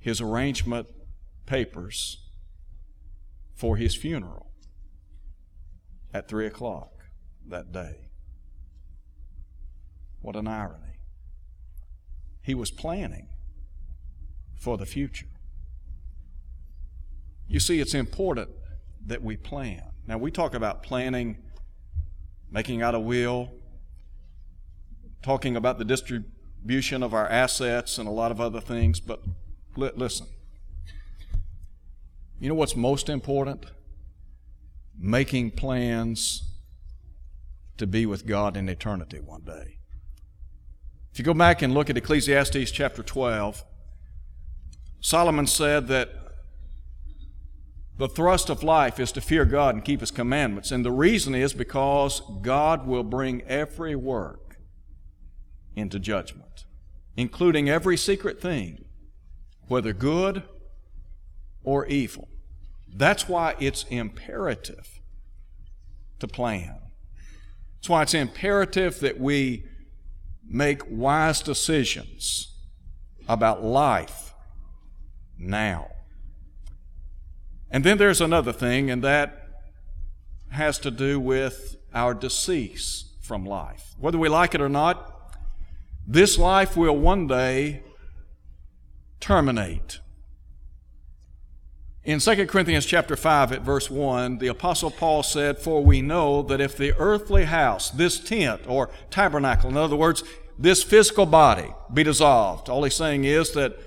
his 0.00 0.20
arrangement 0.20 0.88
papers 1.46 2.26
for 3.54 3.76
his 3.76 3.94
funeral 3.94 4.50
at 6.12 6.26
3 6.26 6.48
o'clock 6.48 6.90
that 7.46 7.70
day. 7.70 8.08
What 10.22 10.34
an 10.34 10.48
irony. 10.48 10.93
He 12.44 12.54
was 12.54 12.70
planning 12.70 13.28
for 14.54 14.76
the 14.76 14.84
future. 14.84 15.26
You 17.48 17.58
see, 17.58 17.80
it's 17.80 17.94
important 17.94 18.50
that 19.06 19.22
we 19.22 19.36
plan. 19.36 19.82
Now, 20.06 20.18
we 20.18 20.30
talk 20.30 20.52
about 20.52 20.82
planning, 20.82 21.38
making 22.50 22.82
out 22.82 22.94
a 22.94 23.00
will, 23.00 23.50
talking 25.22 25.56
about 25.56 25.78
the 25.78 25.86
distribution 25.86 27.02
of 27.02 27.14
our 27.14 27.26
assets, 27.28 27.96
and 27.96 28.06
a 28.06 28.10
lot 28.10 28.30
of 28.30 28.42
other 28.42 28.60
things, 28.60 29.00
but 29.00 29.22
li- 29.76 29.92
listen. 29.96 30.26
You 32.38 32.50
know 32.50 32.54
what's 32.54 32.76
most 32.76 33.08
important? 33.08 33.64
Making 34.98 35.52
plans 35.52 36.42
to 37.78 37.86
be 37.86 38.04
with 38.04 38.26
God 38.26 38.54
in 38.54 38.68
eternity 38.68 39.18
one 39.18 39.44
day. 39.44 39.78
If 41.14 41.20
you 41.20 41.24
go 41.24 41.32
back 41.32 41.62
and 41.62 41.72
look 41.72 41.88
at 41.88 41.96
Ecclesiastes 41.96 42.72
chapter 42.72 43.00
12, 43.00 43.62
Solomon 45.00 45.46
said 45.46 45.86
that 45.86 46.10
the 47.96 48.08
thrust 48.08 48.50
of 48.50 48.64
life 48.64 48.98
is 48.98 49.12
to 49.12 49.20
fear 49.20 49.44
God 49.44 49.76
and 49.76 49.84
keep 49.84 50.00
His 50.00 50.10
commandments. 50.10 50.72
And 50.72 50.84
the 50.84 50.90
reason 50.90 51.32
is 51.32 51.52
because 51.52 52.20
God 52.42 52.88
will 52.88 53.04
bring 53.04 53.42
every 53.42 53.94
work 53.94 54.56
into 55.76 56.00
judgment, 56.00 56.64
including 57.16 57.70
every 57.70 57.96
secret 57.96 58.42
thing, 58.42 58.84
whether 59.68 59.92
good 59.92 60.42
or 61.62 61.86
evil. 61.86 62.26
That's 62.92 63.28
why 63.28 63.54
it's 63.60 63.84
imperative 63.84 64.98
to 66.18 66.26
plan. 66.26 66.80
That's 67.76 67.88
why 67.88 68.02
it's 68.02 68.14
imperative 68.14 68.98
that 68.98 69.20
we 69.20 69.66
make 70.48 70.82
wise 70.88 71.42
decisions 71.42 72.56
about 73.28 73.64
life 73.64 74.34
now. 75.38 75.90
And 77.70 77.82
then 77.82 77.98
there's 77.98 78.20
another 78.20 78.52
thing, 78.52 78.90
and 78.90 79.02
that 79.02 79.40
has 80.50 80.78
to 80.78 80.90
do 80.90 81.18
with 81.18 81.76
our 81.92 82.14
decease 82.14 83.12
from 83.20 83.44
life. 83.44 83.94
Whether 83.98 84.18
we 84.18 84.28
like 84.28 84.54
it 84.54 84.60
or 84.60 84.68
not, 84.68 85.34
this 86.06 86.38
life 86.38 86.76
will 86.76 86.96
one 86.96 87.26
day 87.26 87.82
terminate. 89.20 90.00
In 92.04 92.20
2 92.20 92.46
Corinthians 92.46 92.84
chapter 92.84 93.16
5 93.16 93.52
at 93.52 93.62
verse 93.62 93.90
1, 93.90 94.36
the 94.36 94.48
apostle 94.48 94.90
Paul 94.90 95.22
said, 95.22 95.58
"For 95.58 95.82
we 95.82 96.02
know 96.02 96.42
that 96.42 96.60
if 96.60 96.76
the 96.76 96.92
earthly 96.98 97.44
house, 97.44 97.88
this 97.88 98.20
tent 98.20 98.60
or 98.66 98.90
tabernacle, 99.10 99.70
in 99.70 99.76
other 99.78 99.96
words, 99.96 100.22
this 100.58 100.82
physical 100.82 101.24
body 101.24 101.72
be 101.92 102.02
dissolved." 102.02 102.68
All 102.68 102.84
he's 102.84 102.94
saying 102.94 103.24
is 103.24 103.52
that 103.52 103.78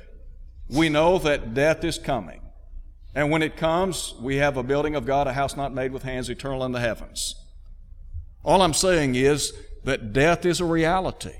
we 0.67 0.89
know 0.89 1.19
that 1.19 1.53
death 1.53 1.83
is 1.83 1.99
coming. 1.99 2.41
And 3.13 3.29
when 3.29 3.43
it 3.43 3.55
comes, 3.55 4.15
we 4.19 4.37
have 4.37 4.57
a 4.57 4.63
building 4.63 4.95
of 4.95 5.05
God, 5.05 5.27
a 5.27 5.33
house 5.33 5.55
not 5.55 5.73
made 5.73 5.91
with 5.91 6.01
hands, 6.01 6.27
eternal 6.27 6.63
in 6.65 6.71
the 6.71 6.79
heavens. 6.79 7.35
All 8.43 8.63
I'm 8.63 8.73
saying 8.73 9.13
is 9.13 9.53
that 9.83 10.11
death 10.11 10.43
is 10.43 10.59
a 10.59 10.65
reality. 10.65 11.35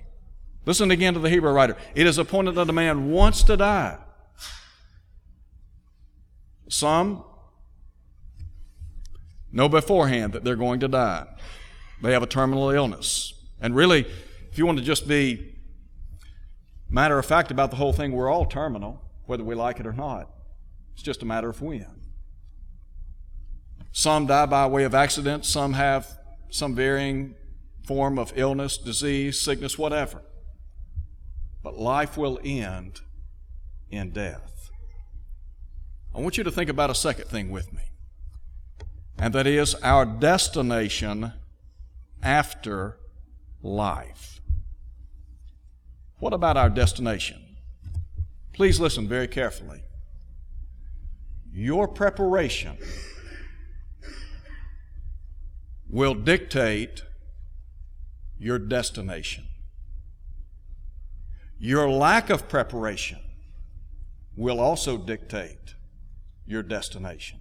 Listen 0.65 0.91
again 0.91 1.15
to 1.15 1.19
the 1.19 1.29
Hebrew 1.29 1.51
writer. 1.51 1.75
It 1.95 2.05
is 2.05 2.19
appointed 2.19 2.53
that 2.53 2.69
a 2.69 2.73
man 2.73 3.09
wants 3.09 3.41
to 3.43 3.57
die. 3.57 3.97
Some 6.69 7.23
know 9.51 9.69
beforehand 9.69 10.33
that 10.33 10.43
they're 10.43 10.55
going 10.55 10.79
to 10.81 10.87
die. 10.87 11.25
They 12.01 12.13
have 12.13 12.23
a 12.23 12.27
terminal 12.27 12.69
illness. 12.69 13.33
And 13.59 13.75
really, 13.75 14.05
if 14.51 14.57
you 14.57 14.65
want 14.65 14.77
to 14.77 14.83
just 14.83 15.07
be 15.07 15.55
matter 16.89 17.17
of 17.17 17.25
fact 17.25 17.51
about 17.51 17.71
the 17.71 17.77
whole 17.77 17.93
thing, 17.93 18.11
we're 18.11 18.29
all 18.29 18.45
terminal, 18.45 19.01
whether 19.25 19.43
we 19.43 19.55
like 19.55 19.79
it 19.79 19.87
or 19.87 19.93
not. 19.93 20.29
It's 20.93 21.03
just 21.03 21.21
a 21.21 21.25
matter 21.25 21.49
of 21.49 21.61
when. 21.61 22.01
Some 23.91 24.27
die 24.27 24.45
by 24.45 24.67
way 24.67 24.83
of 24.83 24.93
accident, 24.93 25.45
some 25.45 25.73
have 25.73 26.19
some 26.49 26.75
varying 26.75 27.35
form 27.85 28.19
of 28.19 28.31
illness, 28.35 28.77
disease, 28.77 29.41
sickness, 29.41 29.77
whatever. 29.77 30.21
But 31.63 31.77
life 31.77 32.17
will 32.17 32.39
end 32.43 33.01
in 33.89 34.11
death. 34.11 34.56
I 36.17 36.19
want 36.19 36.35
you 36.37 36.43
to 36.43 36.51
think 36.51 36.69
about 36.69 36.89
a 36.89 36.95
second 36.95 37.25
thing 37.25 37.51
with 37.51 37.71
me, 37.71 37.83
and 39.19 39.33
that 39.35 39.45
is 39.45 39.75
our 39.75 40.03
destination 40.03 41.31
after 42.23 42.97
life. 43.61 44.41
What 46.17 46.33
about 46.33 46.57
our 46.57 46.71
destination? 46.71 47.57
Please 48.51 48.79
listen 48.79 49.07
very 49.07 49.27
carefully 49.27 49.83
your 51.53 51.87
preparation 51.87 52.77
will 55.89 56.13
dictate 56.13 57.03
your 58.37 58.59
destination. 58.59 59.45
Your 61.57 61.89
lack 61.89 62.29
of 62.29 62.47
preparation 62.47 63.17
will 64.35 64.59
also 64.59 64.97
dictate 64.97 65.73
your 66.47 66.63
destination. 66.63 67.39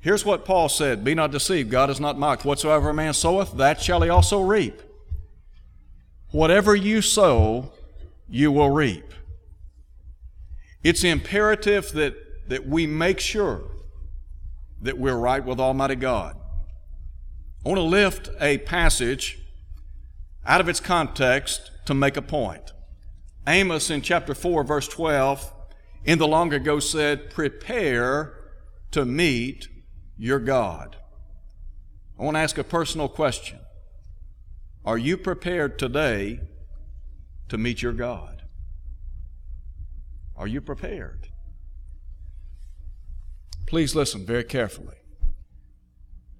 Here's 0.00 0.24
what 0.24 0.44
Paul 0.44 0.68
said 0.68 1.04
Be 1.04 1.14
not 1.14 1.30
deceived, 1.30 1.70
God 1.70 1.88
is 1.88 2.00
not 2.00 2.18
mocked. 2.18 2.44
Whatsoever 2.44 2.90
a 2.90 2.94
man 2.94 3.14
soweth, 3.14 3.56
that 3.56 3.80
shall 3.80 4.02
he 4.02 4.10
also 4.10 4.42
reap. 4.42 4.82
Whatever 6.30 6.74
you 6.74 7.00
sow, 7.02 7.72
you 8.28 8.50
will 8.50 8.70
reap. 8.70 9.14
It's 10.82 11.04
imperative 11.04 11.92
that, 11.92 12.14
that 12.48 12.66
we 12.66 12.86
make 12.86 13.20
sure 13.20 13.62
that 14.80 14.98
we're 14.98 15.16
right 15.16 15.44
with 15.44 15.60
Almighty 15.60 15.94
God. 15.94 16.36
I 17.64 17.68
want 17.68 17.78
to 17.78 17.82
lift 17.82 18.30
a 18.40 18.58
passage 18.58 19.38
out 20.44 20.60
of 20.60 20.68
its 20.68 20.80
context 20.80 21.70
to 21.86 21.94
make 21.94 22.16
a 22.16 22.22
point. 22.22 22.72
Amos 23.46 23.90
in 23.90 24.02
chapter 24.02 24.34
4, 24.34 24.64
verse 24.64 24.88
12, 24.88 25.52
in 26.04 26.18
the 26.18 26.26
long 26.26 26.52
ago 26.52 26.80
said, 26.80 27.30
Prepare 27.30 28.34
to 28.90 29.04
meet 29.04 29.68
your 30.16 30.38
God. 30.38 30.96
I 32.18 32.24
want 32.24 32.36
to 32.36 32.40
ask 32.40 32.58
a 32.58 32.64
personal 32.64 33.08
question. 33.08 33.58
Are 34.84 34.98
you 34.98 35.16
prepared 35.16 35.78
today 35.78 36.40
to 37.48 37.58
meet 37.58 37.82
your 37.82 37.92
God? 37.92 38.42
Are 40.36 40.46
you 40.46 40.60
prepared? 40.60 41.28
Please 43.66 43.94
listen 43.94 44.26
very 44.26 44.44
carefully. 44.44 44.96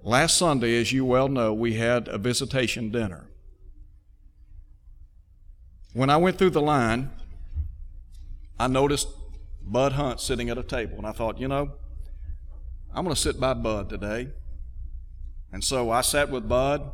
Last 0.03 0.37
Sunday, 0.37 0.81
as 0.81 0.93
you 0.93 1.05
well 1.05 1.29
know, 1.29 1.55
we 1.55 1.75
had 1.75 2.09
a 2.09 2.19
visitation 2.19 2.91
dinner. 2.91 3.27
When 5.93 6.11
I 6.11 6.17
went 6.17 6.39
through 6.39 6.51
the 6.51 6.61
line, 6.61 7.11
I 8.59 8.67
noticed 8.67 9.09
Bud 9.65 9.93
Hunt 9.93 10.21
sitting 10.21 10.51
at 10.51 10.59
a 10.59 10.63
table, 10.63 10.97
and 10.99 11.07
I 11.07 11.13
thought, 11.13 11.39
you 11.39 11.49
know, 11.49 11.73
I'm 12.95 13.05
going 13.05 13.15
to 13.15 13.21
sit 13.21 13.41
by 13.41 13.55
Bud 13.55 13.89
today. 13.89 14.29
And 15.53 15.63
so 15.63 15.91
I 15.91 16.01
sat 16.01 16.31
with 16.31 16.49
Bud, 16.49 16.91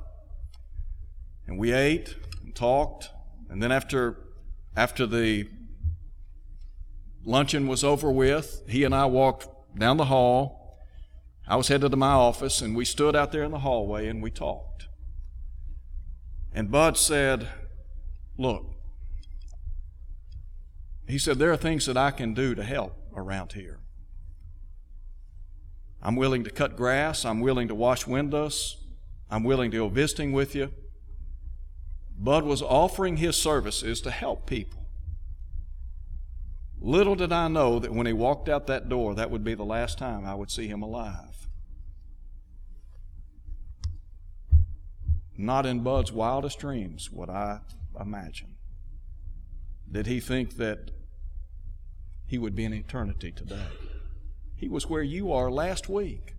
and 1.47 1.59
we 1.59 1.73
ate 1.73 2.17
and 2.45 2.55
talked. 2.55 3.11
And 3.49 3.63
then 3.63 3.73
after, 3.73 4.19
after 4.77 5.07
the 5.07 5.49
luncheon 7.25 7.67
was 7.67 7.83
over 7.83 8.11
with, 8.13 8.63
he 8.69 8.85
and 8.85 8.95
I 8.95 9.07
walked 9.07 9.49
down 9.79 9.97
the 9.97 10.07
hall. 10.07 10.79
I 11.47 11.57
was 11.57 11.69
headed 11.69 11.91
to 11.91 11.97
my 11.97 12.13
office, 12.13 12.61
and 12.61 12.77
we 12.77 12.85
stood 12.85 13.17
out 13.17 13.33
there 13.33 13.43
in 13.43 13.51
the 13.51 13.61
hallway 13.61 14.09
and 14.09 14.23
we 14.23 14.31
talked. 14.31 14.89
And 16.53 16.71
Bud 16.71 16.97
said, 16.97 17.49
Look, 18.37 18.78
he 21.09 21.19
said, 21.19 21.39
There 21.39 21.53
are 21.53 21.57
things 21.57 21.87
that 21.87 21.97
I 21.97 22.11
can 22.11 22.35
do 22.35 22.55
to 22.55 22.63
help 22.63 22.95
around 23.15 23.53
here. 23.53 23.81
I'm 26.03 26.17
willing 26.17 26.45
to 26.45 26.51
cut 26.51 26.77
grass. 26.77 27.25
I'm 27.25 27.41
willing 27.41 27.69
to 27.69 27.75
wash 27.75 28.07
windows. 28.07 28.77
I'm 29.31 29.43
willing 29.43 29.71
to 29.73 29.79
go 29.79 29.89
visiting 29.89 30.33
with 30.33 30.55
you. 30.55 30.71
Bud 32.19 32.45
was 32.45 32.63
offering 32.63 33.17
his 33.17 33.37
services 33.37 34.01
to 34.03 34.11
help 34.11 34.47
people. 34.47 34.87
Little 36.81 37.15
did 37.15 37.33
I 37.33 37.49
know 37.49 37.79
that 37.79 37.93
when 37.93 38.07
he 38.07 38.13
walked 38.13 38.49
out 38.49 38.67
that 38.69 38.89
door, 38.89 39.15
that 39.15 39.31
would 39.31 39.43
be 39.43 39.55
the 39.55 39.65
last 39.65 39.99
time 39.99 40.25
I 40.25 40.35
would 40.35 40.51
see 40.51 40.69
him 40.69 40.83
alive. 40.83 41.49
Not 45.37 45.67
in 45.67 45.81
Bud's 45.81 46.13
wildest 46.13 46.59
dreams 46.59 47.11
would 47.11 47.31
I 47.31 47.61
imagine. 48.01 48.57
Did 49.91 50.07
he 50.07 50.21
think 50.21 50.57
that 50.57 50.91
he 52.29 52.39
would 52.39 52.55
be 52.55 52.65
in 52.65 52.75
eternity 52.75 53.33
today. 53.33 53.67
He 54.55 54.69
was 54.69 54.89
where 54.89 55.03
you 55.03 55.33
are 55.33 55.51
last 55.51 55.89
week. 55.89 56.35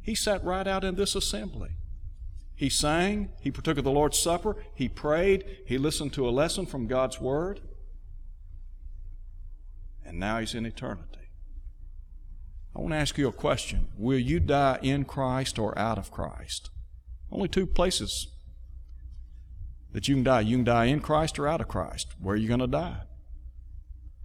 He 0.00 0.14
sat 0.14 0.44
right 0.44 0.66
out 0.66 0.84
in 0.84 0.94
this 0.94 1.14
assembly. 1.14 1.70
He 2.54 2.70
sang, 2.70 3.30
he 3.42 3.50
partook 3.50 3.76
of 3.76 3.84
the 3.84 3.90
Lord's 3.90 4.18
Supper, 4.18 4.56
he 4.74 4.88
prayed, 4.88 5.44
he 5.66 5.76
listened 5.76 6.14
to 6.14 6.26
a 6.26 6.30
lesson 6.30 6.64
from 6.64 6.86
God's 6.86 7.20
Word, 7.20 7.60
and 10.04 10.18
now 10.18 10.38
he's 10.38 10.54
in 10.54 10.64
eternity. 10.64 11.18
I 12.74 12.80
want 12.80 12.92
to 12.92 12.98
ask 12.98 13.18
you 13.18 13.26
a 13.26 13.32
question. 13.32 13.88
Will 13.98 14.18
you 14.18 14.38
die 14.38 14.78
in 14.82 15.04
Christ 15.04 15.58
or 15.58 15.76
out 15.78 15.98
of 15.98 16.10
Christ? 16.10 16.70
Only 17.32 17.48
two 17.48 17.66
places 17.66 18.28
that 19.92 20.08
you 20.08 20.14
can 20.14 20.24
die. 20.24 20.42
You 20.42 20.58
can 20.58 20.64
die 20.64 20.84
in 20.84 21.00
Christ 21.00 21.38
or 21.38 21.48
out 21.48 21.60
of 21.60 21.68
Christ. 21.68 22.14
Where 22.20 22.34
are 22.34 22.38
you 22.38 22.48
going 22.48 22.60
to 22.60 22.66
die? 22.66 23.00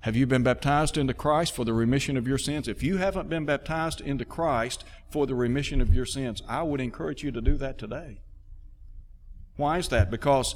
Have 0.02 0.16
you 0.16 0.26
been 0.26 0.42
baptized 0.42 0.98
into 0.98 1.14
Christ 1.14 1.56
for 1.56 1.64
the 1.64 1.74
remission 1.74 2.18
of 2.18 2.28
your 2.28 2.40
sins? 2.40 2.68
If 2.68 2.82
you 2.82 2.98
haven't 2.98 3.30
been 3.30 3.46
baptized 3.46 4.02
into 4.02 4.26
Christ 4.26 4.84
for 5.10 5.28
the 5.28 5.36
remission 5.36 5.80
of 5.80 5.94
your 5.94 6.08
sins, 6.08 6.42
I 6.48 6.64
would 6.64 6.82
encourage 6.82 7.24
you 7.24 7.32
to 7.32 7.42
do 7.42 7.56
that 7.58 7.78
today. 7.78 8.22
Why 9.58 9.78
is 9.78 9.90
that? 9.90 10.10
Because 10.10 10.56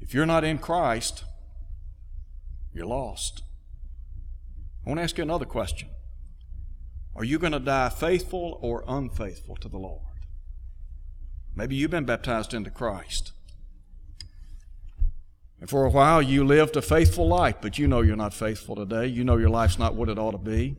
if 0.00 0.12
you're 0.12 0.26
not 0.26 0.42
in 0.42 0.58
Christ, 0.58 1.24
you're 2.74 2.86
lost. 2.86 3.42
I 4.84 4.90
want 4.90 4.98
to 4.98 5.04
ask 5.04 5.16
you 5.18 5.22
another 5.22 5.44
question. 5.44 5.88
Are 7.14 7.24
you 7.24 7.38
going 7.38 7.52
to 7.52 7.60
die 7.60 7.88
faithful 7.88 8.58
or 8.60 8.84
unfaithful 8.88 9.56
to 9.56 9.68
the 9.68 9.78
Lord? 9.78 10.02
Maybe 11.54 11.76
you've 11.76 11.90
been 11.92 12.04
baptized 12.04 12.52
into 12.52 12.70
Christ. 12.70 13.32
And 15.60 15.70
for 15.70 15.84
a 15.84 15.90
while 15.90 16.20
you 16.20 16.44
lived 16.44 16.76
a 16.76 16.82
faithful 16.82 17.26
life, 17.26 17.56
but 17.60 17.78
you 17.78 17.86
know 17.88 18.02
you're 18.02 18.16
not 18.16 18.34
faithful 18.34 18.76
today. 18.76 19.06
You 19.06 19.24
know 19.24 19.36
your 19.36 19.48
life's 19.48 19.78
not 19.78 19.94
what 19.94 20.08
it 20.08 20.18
ought 20.18 20.32
to 20.32 20.38
be. 20.38 20.76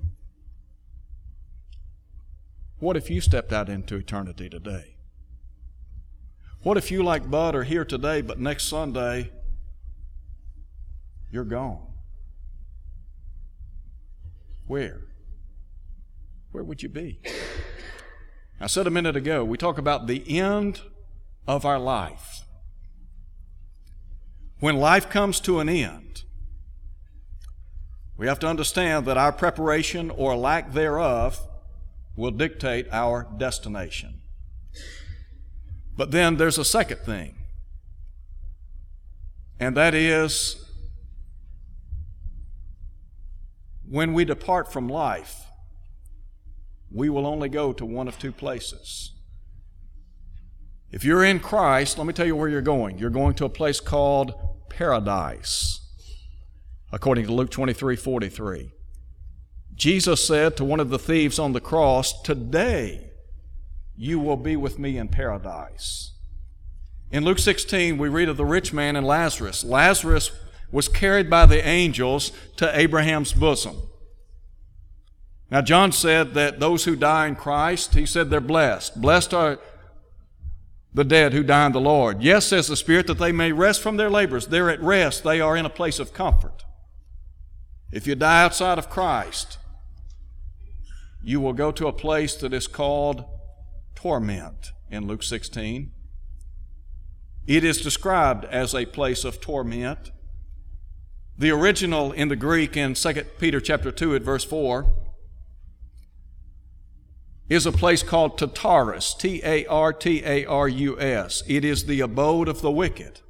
What 2.79 2.95
if 2.95 3.09
you 3.09 3.21
stepped 3.21 3.51
out 3.51 3.69
into 3.69 3.95
eternity 3.95 4.49
today? 4.49 4.95
What 6.61 6.77
if 6.77 6.91
you, 6.91 7.01
like 7.01 7.29
Bud, 7.29 7.55
are 7.55 7.63
here 7.63 7.85
today, 7.85 8.21
but 8.21 8.39
next 8.39 8.65
Sunday 8.65 9.31
you're 11.31 11.43
gone? 11.43 11.85
Where? 14.67 15.01
Where 16.51 16.63
would 16.63 16.83
you 16.83 16.89
be? 16.89 17.19
I 18.59 18.67
said 18.67 18.87
a 18.87 18.91
minute 18.91 19.15
ago, 19.15 19.43
we 19.45 19.57
talk 19.57 19.77
about 19.77 20.07
the 20.07 20.39
end 20.39 20.81
of 21.47 21.65
our 21.65 21.79
life. 21.79 22.41
When 24.59 24.77
life 24.77 25.09
comes 25.09 25.39
to 25.41 25.59
an 25.59 25.69
end, 25.69 26.23
we 28.17 28.25
have 28.25 28.39
to 28.39 28.47
understand 28.47 29.05
that 29.05 29.17
our 29.17 29.31
preparation 29.31 30.09
or 30.09 30.35
lack 30.35 30.73
thereof 30.73 31.39
will 32.15 32.31
dictate 32.31 32.87
our 32.91 33.27
destination. 33.37 34.21
But 35.95 36.09
then 36.11 36.37
there's 36.37 36.57
a 36.57 36.65
second 36.65 36.99
thing, 36.99 37.35
and 39.59 39.77
that 39.77 39.93
is 39.93 40.63
when 43.87 44.13
we 44.13 44.25
depart 44.25 44.71
from 44.73 44.89
life, 44.89 45.45
we 46.91 47.09
will 47.09 47.27
only 47.27 47.49
go 47.49 47.73
to 47.73 47.85
one 47.85 48.07
of 48.07 48.17
two 48.17 48.31
places. 48.31 49.13
If 50.91 51.03
you're 51.03 51.23
in 51.23 51.39
Christ, 51.39 51.97
let 51.97 52.07
me 52.07 52.13
tell 52.13 52.25
you 52.25 52.35
where 52.35 52.47
you're 52.47 52.61
going. 52.61 52.97
You're 52.97 53.09
going 53.09 53.33
to 53.35 53.45
a 53.45 53.49
place 53.49 53.79
called 53.79 54.33
paradise, 54.69 55.81
according 56.91 57.25
to 57.25 57.33
Luke 57.33 57.51
23 57.51 57.95
43. 57.95 58.71
Jesus 59.75 60.25
said 60.25 60.57
to 60.57 60.63
one 60.63 60.79
of 60.79 60.89
the 60.89 60.97
thieves 60.97 61.37
on 61.37 61.53
the 61.53 61.61
cross, 61.61 62.19
Today 62.21 63.11
you 63.95 64.19
will 64.19 64.37
be 64.37 64.55
with 64.55 64.79
me 64.79 64.97
in 64.97 65.07
paradise. 65.09 66.13
In 67.11 67.23
Luke 67.23 67.39
16, 67.39 67.97
we 67.97 68.09
read 68.09 68.29
of 68.29 68.37
the 68.37 68.45
rich 68.45 68.73
man 68.73 68.95
and 68.95 69.05
Lazarus. 69.05 69.63
Lazarus 69.63 70.31
was 70.71 70.87
carried 70.87 71.29
by 71.29 71.45
the 71.45 71.65
angels 71.65 72.31
to 72.57 72.77
Abraham's 72.77 73.33
bosom. 73.33 73.77
Now, 75.49 75.61
John 75.61 75.93
said 75.93 76.33
that 76.33 76.59
those 76.59 76.83
who 76.83 76.95
die 76.97 77.27
in 77.27 77.35
Christ, 77.35 77.93
he 77.93 78.05
said 78.05 78.29
they're 78.29 78.41
blessed. 78.41 79.01
Blessed 79.01 79.33
are 79.33 79.59
the 80.97 81.03
dead 81.03 81.31
who 81.31 81.43
die 81.43 81.67
in 81.67 81.73
the 81.73 81.79
Lord. 81.79 82.23
Yes, 82.23 82.47
says 82.47 82.67
the 82.67 82.75
Spirit, 82.75 83.05
that 83.05 83.19
they 83.19 83.31
may 83.31 83.51
rest 83.51 83.83
from 83.83 83.97
their 83.97 84.09
labors. 84.09 84.47
They're 84.47 84.71
at 84.71 84.81
rest, 84.81 85.23
they 85.23 85.39
are 85.39 85.55
in 85.55 85.63
a 85.63 85.69
place 85.69 85.99
of 85.99 86.11
comfort. 86.11 86.65
If 87.91 88.07
you 88.07 88.15
die 88.15 88.43
outside 88.43 88.79
of 88.79 88.89
Christ, 88.89 89.59
you 91.23 91.39
will 91.39 91.53
go 91.53 91.71
to 91.71 91.85
a 91.85 91.93
place 91.93 92.33
that 92.37 92.51
is 92.51 92.65
called 92.65 93.25
torment 93.93 94.71
in 94.89 95.05
Luke 95.05 95.21
16. 95.21 95.91
It 97.45 97.63
is 97.63 97.79
described 97.79 98.45
as 98.45 98.73
a 98.73 98.87
place 98.87 99.23
of 99.23 99.39
torment. 99.39 100.11
The 101.37 101.51
original 101.51 102.11
in 102.11 102.29
the 102.29 102.35
Greek 102.35 102.75
in 102.75 102.95
2 102.95 103.13
Peter 103.37 103.61
chapter 103.61 103.91
2 103.91 104.15
at 104.15 104.23
verse 104.23 104.43
4 104.43 104.91
is 107.49 107.65
a 107.65 107.71
place 107.71 108.03
called 108.03 108.37
Tartarus, 108.37 109.13
T 109.13 109.41
A 109.43 109.65
R 109.65 109.93
T 109.93 110.21
A 110.25 110.45
R 110.45 110.67
U 110.67 110.99
S. 110.99 111.43
It 111.47 111.63
is 111.63 111.85
the 111.85 112.01
abode 112.01 112.47
of 112.47 112.61
the 112.61 112.71
wicked. 112.71 113.21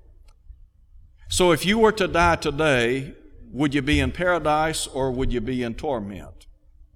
So 1.30 1.51
if 1.51 1.65
you 1.65 1.77
were 1.77 1.91
to 1.93 2.08
die 2.08 2.38
today, 2.38 3.13
would 3.51 3.73
you 3.73 3.82
be 3.82 3.99
in 3.99 4.12
paradise 4.12 4.88
or 4.88 5.12
would 5.12 5.32
you 5.32 5.41
be 5.41 5.62
in 5.63 5.75
torment? 5.75 6.47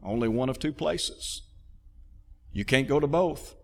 Only 0.03 0.27
one 0.27 0.49
of 0.49 0.57
two 0.57 0.73
places. 0.73 1.43
You 2.51 2.65
can't 2.65 2.87
go 2.87 2.99
to 2.99 3.07
both. 3.07 3.55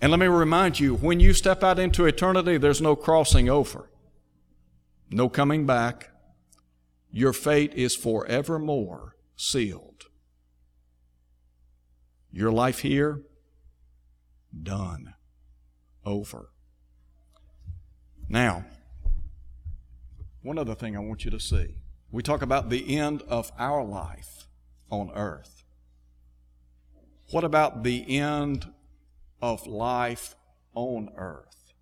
And 0.00 0.10
let 0.10 0.20
me 0.20 0.26
remind 0.26 0.80
you 0.80 0.94
when 0.96 1.20
you 1.20 1.32
step 1.32 1.62
out 1.62 1.78
into 1.78 2.06
eternity, 2.06 2.58
there's 2.58 2.82
no 2.82 2.96
crossing 2.96 3.48
over, 3.48 3.88
no 5.10 5.28
coming 5.28 5.64
back. 5.64 6.10
Your 7.10 7.32
fate 7.32 7.72
is 7.74 7.94
forevermore 7.94 9.16
sealed. 9.36 9.91
Your 12.32 12.50
life 12.50 12.78
here, 12.78 13.20
done, 14.62 15.14
over. 16.04 16.48
Now, 18.28 18.64
one 20.42 20.58
other 20.58 20.74
thing 20.74 20.96
I 20.96 21.00
want 21.00 21.24
you 21.24 21.30
to 21.30 21.40
see. 21.40 21.76
We 22.10 22.22
talk 22.22 22.42
about 22.42 22.70
the 22.70 22.96
end 22.96 23.22
of 23.28 23.52
our 23.58 23.84
life 23.84 24.48
on 24.90 25.10
earth. 25.14 25.64
What 27.30 27.44
about 27.44 27.82
the 27.82 28.18
end 28.18 28.66
of 29.40 29.66
life 29.66 30.34
on 30.74 31.10
earth? 31.16 31.72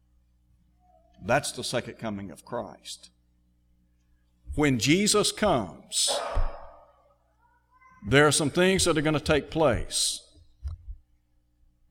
That's 1.24 1.52
the 1.52 1.64
second 1.64 1.98
coming 1.98 2.30
of 2.30 2.44
Christ. 2.44 3.10
When 4.54 4.78
Jesus 4.78 5.32
comes, 5.32 6.18
there 8.06 8.26
are 8.26 8.32
some 8.32 8.50
things 8.50 8.84
that 8.84 8.98
are 8.98 9.02
going 9.02 9.14
to 9.14 9.20
take 9.20 9.50
place. 9.50 10.22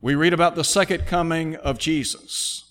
We 0.02 0.16
read 0.16 0.34
about 0.34 0.56
the 0.56 0.64
second 0.64 1.06
coming 1.06 1.56
of 1.58 1.78
Jesus. 1.78 2.64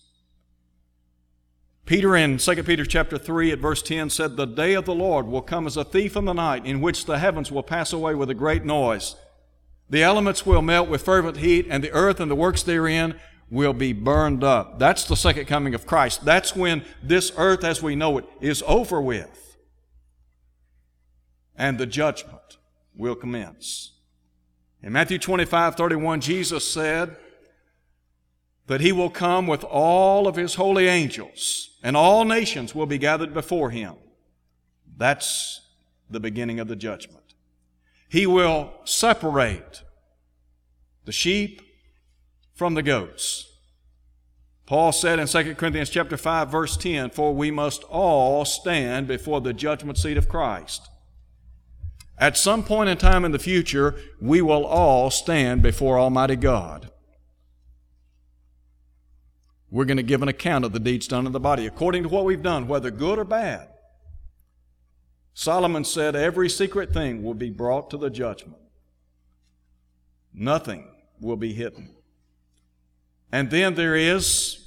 Peter 1.85 2.17
in 2.17 2.38
2 2.38 2.62
Peter 2.64 2.85
chapter 2.85 3.19
3 3.19 3.53
at 3.53 3.59
verse 3.59 3.83
10 3.83 4.11
said, 4.11 4.37
The 4.37 4.47
day 4.47 4.75
of 4.75 4.85
the 4.85 4.95
Lord 4.95 5.27
will 5.27 5.43
come 5.43 5.67
as 5.67 5.77
a 5.77 5.85
thief 5.85 6.17
in 6.17 6.25
the 6.25 6.33
night, 6.33 6.64
in 6.67 6.81
which 6.81 7.07
the 7.07 7.19
heavens 7.19 7.51
will 7.51 7.62
pass 7.62 7.93
away 7.93 8.14
with 8.14 8.31
a 8.31 8.35
great 8.35 8.64
noise. 8.64 9.17
The 9.91 10.03
elements 10.03 10.45
will 10.45 10.62
melt 10.62 10.88
with 10.88 11.03
fervent 11.03 11.38
heat, 11.38 11.67
and 11.69 11.83
the 11.83 11.93
earth 11.93 12.21
and 12.21 12.31
the 12.31 12.35
works 12.35 12.62
therein 12.62 13.19
will 13.51 13.73
be 13.73 13.93
burned 13.93 14.45
up. 14.45 14.79
That's 14.79 15.05
the 15.05 15.17
second 15.17 15.47
coming 15.47 15.75
of 15.75 15.87
Christ. 15.87 16.25
That's 16.25 16.55
when 16.55 16.85
this 17.03 17.33
earth 17.37 17.64
as 17.64 17.83
we 17.83 17.97
know 17.97 18.19
it 18.19 18.27
is 18.41 18.62
over 18.67 19.01
with. 19.01 19.57
And 21.57 21.79
the 21.79 21.87
judgment 21.87 22.59
will 22.95 23.14
commence. 23.14 23.97
In 24.83 24.93
Matthew 24.93 25.19
25, 25.19 25.75
31, 25.75 26.21
Jesus 26.21 26.71
said 26.71 27.17
that 28.67 28.81
he 28.81 28.93
will 28.93 29.11
come 29.11 29.47
with 29.47 29.64
all 29.64 30.29
of 30.29 30.37
his 30.37 30.55
holy 30.55 30.87
angels 30.87 31.71
and 31.83 31.97
all 31.97 32.25
nations 32.25 32.75
will 32.75 32.87
be 32.87 32.99
gathered 32.99 33.35
before 33.35 33.71
him. 33.71 33.95
That's 34.97 35.61
the 36.11 36.21
beginning 36.21 36.61
of 36.61 36.69
the 36.69 36.77
judgment. 36.77 37.35
He 38.09 38.27
will 38.27 38.73
separate 38.85 39.83
the 41.05 41.12
sheep 41.12 41.62
from 42.55 42.75
the 42.75 42.83
goats. 42.83 43.45
Paul 44.67 44.93
said 44.93 45.19
in 45.19 45.27
2 45.27 45.55
Corinthians 45.55 45.91
chapter 45.91 46.17
5 46.17 46.51
verse 46.51 46.77
10, 46.77 47.11
"For 47.11 47.35
we 47.35 47.51
must 47.51 47.85
all 47.85 48.45
stand 48.45 49.09
before 49.09 49.41
the 49.41 49.55
judgment 49.55 49.99
seat 49.99 50.19
of 50.19 50.29
Christ." 50.29 50.88
At 52.20 52.37
some 52.37 52.64
point 52.64 52.90
in 52.90 52.96
time 52.96 53.24
in 53.24 53.33
the 53.33 53.38
future, 53.38 53.94
we 54.20 54.42
will 54.42 54.64
all 54.64 55.11
stand 55.11 55.62
before 55.62 55.98
Almighty 55.98 56.37
God. 56.37 56.90
We're 59.70 59.85
going 59.85 59.98
to 59.98 60.02
give 60.02 60.22
an 60.22 60.28
account 60.28 60.64
of 60.64 60.72
the 60.72 60.81
deeds 60.81 61.07
done 61.07 61.26
in 61.26 61.33
the 61.33 61.40
body 61.40 61.66
according 61.66 62.04
to 62.04 62.09
what 62.09 62.24
we've 62.24 62.42
done, 62.42 62.66
whether 62.66 62.90
good 62.90 63.18
or 63.18 63.24
bad. 63.24 63.68
Solomon 65.35 65.85
said 65.85 66.16
every 66.16 66.48
secret 66.48 66.92
thing 66.92 67.22
will 67.22 67.35
be 67.35 67.50
brought 67.50 67.90
to 67.90 67.96
the 67.96 68.11
judgment. 68.11 68.59
Nothing 70.35 70.88
will 71.20 71.37
be 71.37 71.52
hidden. 71.52 71.94
And 73.31 73.50
then 73.50 73.74
there 73.74 73.94
is 73.94 74.66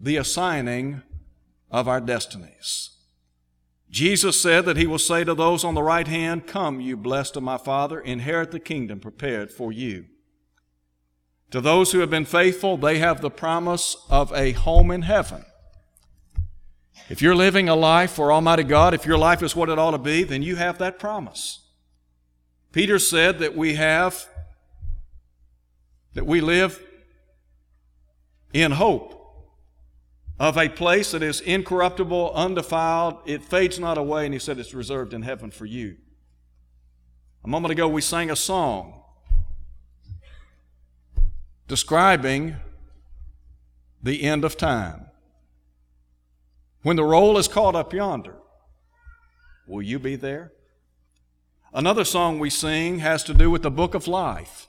the 0.00 0.16
assigning 0.16 1.02
of 1.70 1.88
our 1.88 2.00
destinies. 2.00 2.97
Jesus 3.90 4.40
said 4.40 4.66
that 4.66 4.76
he 4.76 4.86
will 4.86 4.98
say 4.98 5.24
to 5.24 5.34
those 5.34 5.64
on 5.64 5.74
the 5.74 5.82
right 5.82 6.06
hand, 6.06 6.46
Come, 6.46 6.80
you 6.80 6.96
blessed 6.96 7.36
of 7.36 7.42
my 7.42 7.56
Father, 7.56 8.00
inherit 8.00 8.50
the 8.50 8.60
kingdom 8.60 9.00
prepared 9.00 9.50
for 9.50 9.72
you. 9.72 10.06
To 11.50 11.60
those 11.62 11.92
who 11.92 12.00
have 12.00 12.10
been 12.10 12.26
faithful, 12.26 12.76
they 12.76 12.98
have 12.98 13.22
the 13.22 13.30
promise 13.30 13.96
of 14.10 14.32
a 14.34 14.52
home 14.52 14.90
in 14.90 15.02
heaven. 15.02 15.44
If 17.08 17.22
you're 17.22 17.34
living 17.34 17.70
a 17.70 17.74
life 17.74 18.12
for 18.12 18.30
Almighty 18.30 18.64
God, 18.64 18.92
if 18.92 19.06
your 19.06 19.16
life 19.16 19.42
is 19.42 19.56
what 19.56 19.70
it 19.70 19.78
ought 19.78 19.92
to 19.92 19.98
be, 19.98 20.24
then 20.24 20.42
you 20.42 20.56
have 20.56 20.76
that 20.78 20.98
promise. 20.98 21.60
Peter 22.72 22.98
said 22.98 23.38
that 23.38 23.56
we 23.56 23.74
have, 23.74 24.26
that 26.12 26.26
we 26.26 26.42
live 26.42 26.82
in 28.52 28.72
hope 28.72 29.17
of 30.38 30.56
a 30.56 30.68
place 30.68 31.10
that 31.10 31.22
is 31.22 31.40
incorruptible, 31.40 32.32
undefiled, 32.32 33.18
it 33.26 33.42
fades 33.42 33.78
not 33.78 33.98
away, 33.98 34.24
and 34.24 34.32
he 34.32 34.38
said 34.38 34.58
it's 34.58 34.74
reserved 34.74 35.12
in 35.12 35.22
heaven 35.22 35.50
for 35.50 35.66
you. 35.66 35.96
A 37.44 37.48
moment 37.48 37.72
ago, 37.72 37.88
we 37.88 38.00
sang 38.00 38.30
a 38.30 38.36
song 38.36 39.02
describing 41.66 42.56
the 44.02 44.22
end 44.22 44.44
of 44.44 44.56
time. 44.56 45.06
When 46.82 46.96
the 46.96 47.04
roll 47.04 47.36
is 47.36 47.48
caught 47.48 47.74
up 47.74 47.92
yonder, 47.92 48.36
will 49.66 49.82
you 49.82 49.98
be 49.98 50.14
there? 50.14 50.52
Another 51.74 52.04
song 52.04 52.38
we 52.38 52.48
sing 52.48 53.00
has 53.00 53.24
to 53.24 53.34
do 53.34 53.50
with 53.50 53.62
the 53.62 53.70
book 53.70 53.94
of 53.94 54.06
life. 54.06 54.68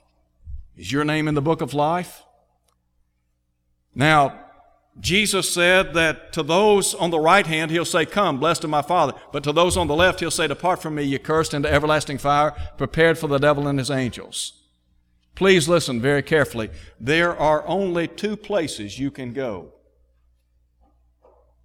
Is 0.76 0.90
your 0.90 1.04
name 1.04 1.28
in 1.28 1.34
the 1.34 1.40
book 1.40 1.60
of 1.60 1.72
life? 1.72 2.24
Now, 3.94 4.49
Jesus 4.98 5.52
said 5.52 5.94
that 5.94 6.32
to 6.32 6.42
those 6.42 6.94
on 6.94 7.10
the 7.10 7.20
right 7.20 7.46
hand, 7.46 7.70
he'll 7.70 7.84
say, 7.84 8.04
Come, 8.04 8.40
blessed 8.40 8.64
of 8.64 8.70
my 8.70 8.82
Father. 8.82 9.14
But 9.32 9.44
to 9.44 9.52
those 9.52 9.76
on 9.76 9.86
the 9.86 9.94
left, 9.94 10.20
he'll 10.20 10.30
say, 10.30 10.48
Depart 10.48 10.82
from 10.82 10.96
me, 10.96 11.04
you 11.04 11.18
cursed, 11.18 11.54
into 11.54 11.72
everlasting 11.72 12.18
fire, 12.18 12.54
prepared 12.76 13.16
for 13.16 13.28
the 13.28 13.38
devil 13.38 13.68
and 13.68 13.78
his 13.78 13.90
angels. 13.90 14.60
Please 15.36 15.68
listen 15.68 16.00
very 16.00 16.22
carefully. 16.22 16.70
There 16.98 17.36
are 17.36 17.66
only 17.66 18.08
two 18.08 18.36
places 18.36 18.98
you 18.98 19.10
can 19.10 19.32
go 19.32 19.72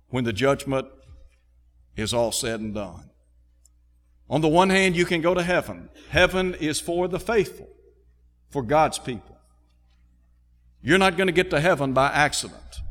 when 0.09 0.23
the 0.23 0.31
judgment 0.31 0.87
is 1.97 2.13
all 2.13 2.31
said 2.31 2.59
and 2.59 2.73
done. 2.73 3.09
On 4.29 4.41
the 4.41 4.47
one 4.47 4.69
hand, 4.69 4.95
you 4.95 5.05
can 5.05 5.21
go 5.21 5.33
to 5.33 5.43
heaven. 5.43 5.89
Heaven 6.09 6.53
is 6.55 6.79
for 6.79 7.07
the 7.07 7.19
faithful, 7.19 7.69
for 8.49 8.63
God's 8.63 8.97
people. 8.97 9.37
You're 10.81 10.97
not 10.97 11.17
going 11.17 11.27
to 11.27 11.33
get 11.33 11.49
to 11.49 11.59
heaven 11.59 11.93
by 11.93 12.07
accident. 12.07 12.81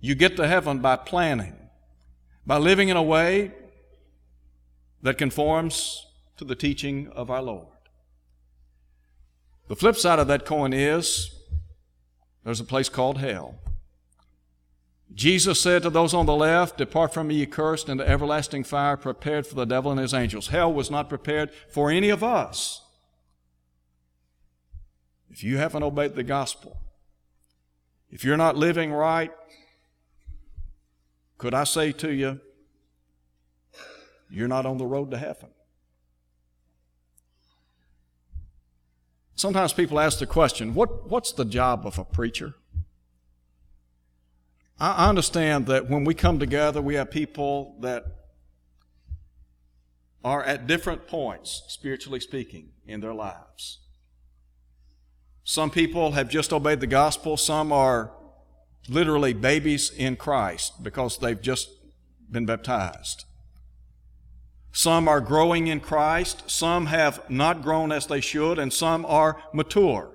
You 0.00 0.14
get 0.14 0.36
to 0.36 0.46
heaven 0.46 0.78
by 0.78 0.96
planning, 0.96 1.56
by 2.46 2.58
living 2.58 2.88
in 2.88 2.96
a 2.96 3.02
way 3.02 3.52
that 5.02 5.18
conforms 5.18 6.06
to 6.36 6.44
the 6.44 6.54
teaching 6.54 7.08
of 7.08 7.30
our 7.30 7.42
Lord. 7.42 7.66
The 9.68 9.76
flip 9.76 9.96
side 9.96 10.18
of 10.18 10.28
that 10.28 10.46
coin 10.46 10.72
is 10.72 11.34
there's 12.44 12.60
a 12.60 12.64
place 12.64 12.88
called 12.88 13.18
hell. 13.18 13.56
Jesus 15.14 15.60
said 15.60 15.82
to 15.82 15.90
those 15.90 16.14
on 16.14 16.26
the 16.26 16.34
left, 16.34 16.78
Depart 16.78 17.12
from 17.12 17.28
me, 17.28 17.36
ye 17.36 17.46
cursed, 17.46 17.88
into 17.88 18.08
everlasting 18.08 18.64
fire 18.64 18.96
prepared 18.96 19.46
for 19.46 19.54
the 19.54 19.64
devil 19.64 19.90
and 19.90 20.00
his 20.00 20.14
angels. 20.14 20.48
Hell 20.48 20.72
was 20.72 20.90
not 20.90 21.08
prepared 21.08 21.50
for 21.68 21.90
any 21.90 22.08
of 22.08 22.22
us. 22.22 22.82
If 25.30 25.42
you 25.42 25.56
haven't 25.56 25.82
obeyed 25.82 26.14
the 26.14 26.22
gospel, 26.22 26.78
if 28.10 28.24
you're 28.24 28.36
not 28.36 28.56
living 28.56 28.92
right, 28.92 29.32
could 31.38 31.54
I 31.54 31.64
say 31.64 31.92
to 31.92 32.12
you, 32.12 32.40
you're 34.28 34.48
not 34.48 34.66
on 34.66 34.76
the 34.76 34.86
road 34.86 35.10
to 35.12 35.16
heaven. 35.16 35.48
Sometimes 39.36 39.72
people 39.72 40.00
ask 40.00 40.18
the 40.18 40.26
question, 40.26 40.74
what, 40.74 41.08
what's 41.08 41.32
the 41.32 41.44
job 41.44 41.86
of 41.86 41.96
a 41.96 42.04
preacher? 42.04 42.56
I 44.80 45.08
understand 45.08 45.66
that 45.66 45.88
when 45.88 46.04
we 46.04 46.14
come 46.14 46.38
together, 46.38 46.82
we 46.82 46.96
have 46.96 47.10
people 47.10 47.76
that 47.80 48.04
are 50.24 50.42
at 50.42 50.66
different 50.66 51.06
points, 51.06 51.62
spiritually 51.68 52.20
speaking, 52.20 52.70
in 52.86 53.00
their 53.00 53.14
lives. 53.14 53.78
Some 55.44 55.70
people 55.70 56.12
have 56.12 56.28
just 56.28 56.52
obeyed 56.52 56.80
the 56.80 56.86
gospel, 56.86 57.36
some 57.36 57.72
are 57.72 58.12
literally 58.88 59.32
babies 59.32 59.90
in 59.90 60.16
Christ 60.16 60.82
because 60.82 61.18
they've 61.18 61.40
just 61.40 61.68
been 62.30 62.46
baptized. 62.46 63.24
Some 64.72 65.08
are 65.08 65.20
growing 65.20 65.66
in 65.66 65.80
Christ, 65.80 66.50
some 66.50 66.86
have 66.86 67.28
not 67.30 67.62
grown 67.62 67.90
as 67.90 68.06
they 68.06 68.20
should, 68.20 68.58
and 68.58 68.72
some 68.72 69.04
are 69.06 69.42
mature. 69.52 70.12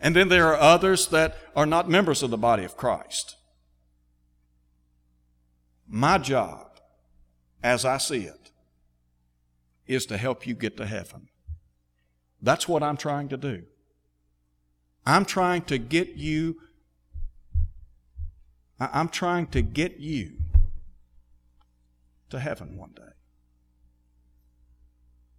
And 0.00 0.16
then 0.16 0.28
there 0.28 0.48
are 0.48 0.60
others 0.60 1.06
that 1.08 1.36
are 1.54 1.64
not 1.64 1.88
members 1.88 2.22
of 2.22 2.30
the 2.30 2.36
body 2.36 2.64
of 2.64 2.76
Christ. 2.76 3.36
My 5.88 6.18
job, 6.18 6.80
as 7.62 7.84
I 7.84 7.98
see 7.98 8.22
it, 8.24 8.50
is 9.86 10.06
to 10.06 10.16
help 10.16 10.46
you 10.46 10.54
get 10.54 10.76
to 10.78 10.86
heaven. 10.86 11.28
That's 12.40 12.66
what 12.66 12.82
I'm 12.82 12.96
trying 12.96 13.28
to 13.28 13.36
do. 13.36 13.62
I'm 15.06 15.24
trying 15.24 15.62
to 15.62 15.78
get 15.78 16.14
you, 16.16 16.56
I'm 18.78 19.08
trying 19.08 19.46
to 19.48 19.62
get 19.62 19.98
you 19.98 20.32
to 22.30 22.40
heaven 22.40 22.76
one 22.76 22.92
day. 22.96 23.02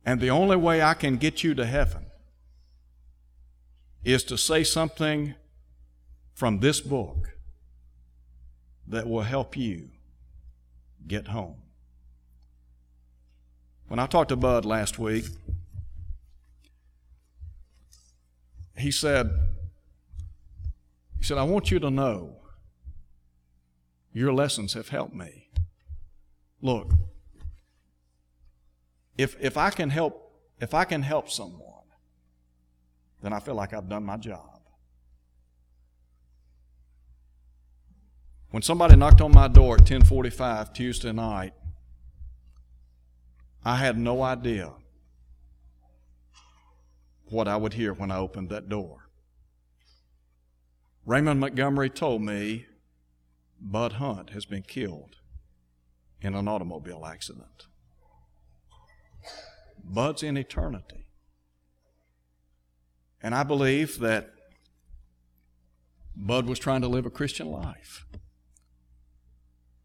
And 0.05 0.19
the 0.21 0.29
only 0.29 0.55
way 0.55 0.81
I 0.81 0.93
can 0.93 1.17
get 1.17 1.43
you 1.43 1.55
to 1.55 1.65
heaven 1.65 2.05
is 4.03 4.23
to 4.25 4.37
say 4.37 4.63
something 4.63 5.35
from 6.33 6.59
this 6.59 6.81
book 6.81 7.37
that 8.87 9.07
will 9.07 9.21
help 9.21 9.55
you 9.55 9.89
get 11.07 11.27
home. 11.27 11.55
When 13.87 13.99
I 13.99 14.07
talked 14.07 14.29
to 14.29 14.35
Bud 14.35 14.65
last 14.65 14.99
week, 14.99 15.25
he 18.77 18.91
said, 18.91 19.29
he 21.17 21.23
said, 21.23 21.37
I 21.37 21.43
want 21.43 21.71
you 21.71 21.79
to 21.79 21.89
know 21.89 22.42
your 24.13 24.31
lessons 24.31 24.73
have 24.73 24.89
helped 24.89 25.13
me. 25.13 25.49
Look, 26.61 26.91
if, 29.17 29.35
if 29.41 29.57
I 29.57 29.69
can 29.69 29.89
help, 29.89 30.31
if 30.61 30.73
I 30.73 30.85
can 30.85 31.01
help 31.01 31.29
someone, 31.29 31.59
then 33.21 33.33
I 33.33 33.39
feel 33.39 33.55
like 33.55 33.73
I've 33.73 33.89
done 33.89 34.05
my 34.05 34.17
job. 34.17 34.61
When 38.51 38.61
somebody 38.61 38.95
knocked 38.95 39.19
on 39.19 39.31
my 39.31 39.47
door 39.47 39.75
at 39.75 39.81
1045 39.81 40.73
Tuesday 40.73 41.11
night, 41.11 41.53
I 43.65 43.77
had 43.77 43.97
no 43.97 44.21
idea 44.21 44.71
what 47.29 47.47
I 47.47 47.57
would 47.57 47.73
hear 47.73 47.93
when 47.93 48.11
I 48.11 48.17
opened 48.17 48.49
that 48.49 48.69
door. 48.69 49.09
Raymond 51.05 51.39
Montgomery 51.39 51.89
told 51.89 52.21
me 52.21 52.67
Bud 53.65 53.93
Hunt 53.93 54.31
has 54.31 54.45
been 54.45 54.63
killed 54.63 55.15
in 56.21 56.35
an 56.35 56.49
automobile 56.49 57.05
accident. 57.05 57.67
Bud's 59.81 60.21
in 60.21 60.35
eternity. 60.35 61.07
And 63.21 63.33
I 63.33 63.43
believe 63.43 63.99
that 63.99 64.33
Bud 66.13 66.45
was 66.45 66.59
trying 66.59 66.81
to 66.81 66.89
live 66.89 67.05
a 67.05 67.09
Christian 67.09 67.47
life. 67.47 68.05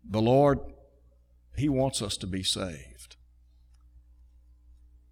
The 0.04 0.20
Lord, 0.20 0.58
He 1.56 1.68
wants 1.68 2.02
us 2.02 2.16
to 2.18 2.26
be 2.26 2.42
saved. 2.42 3.16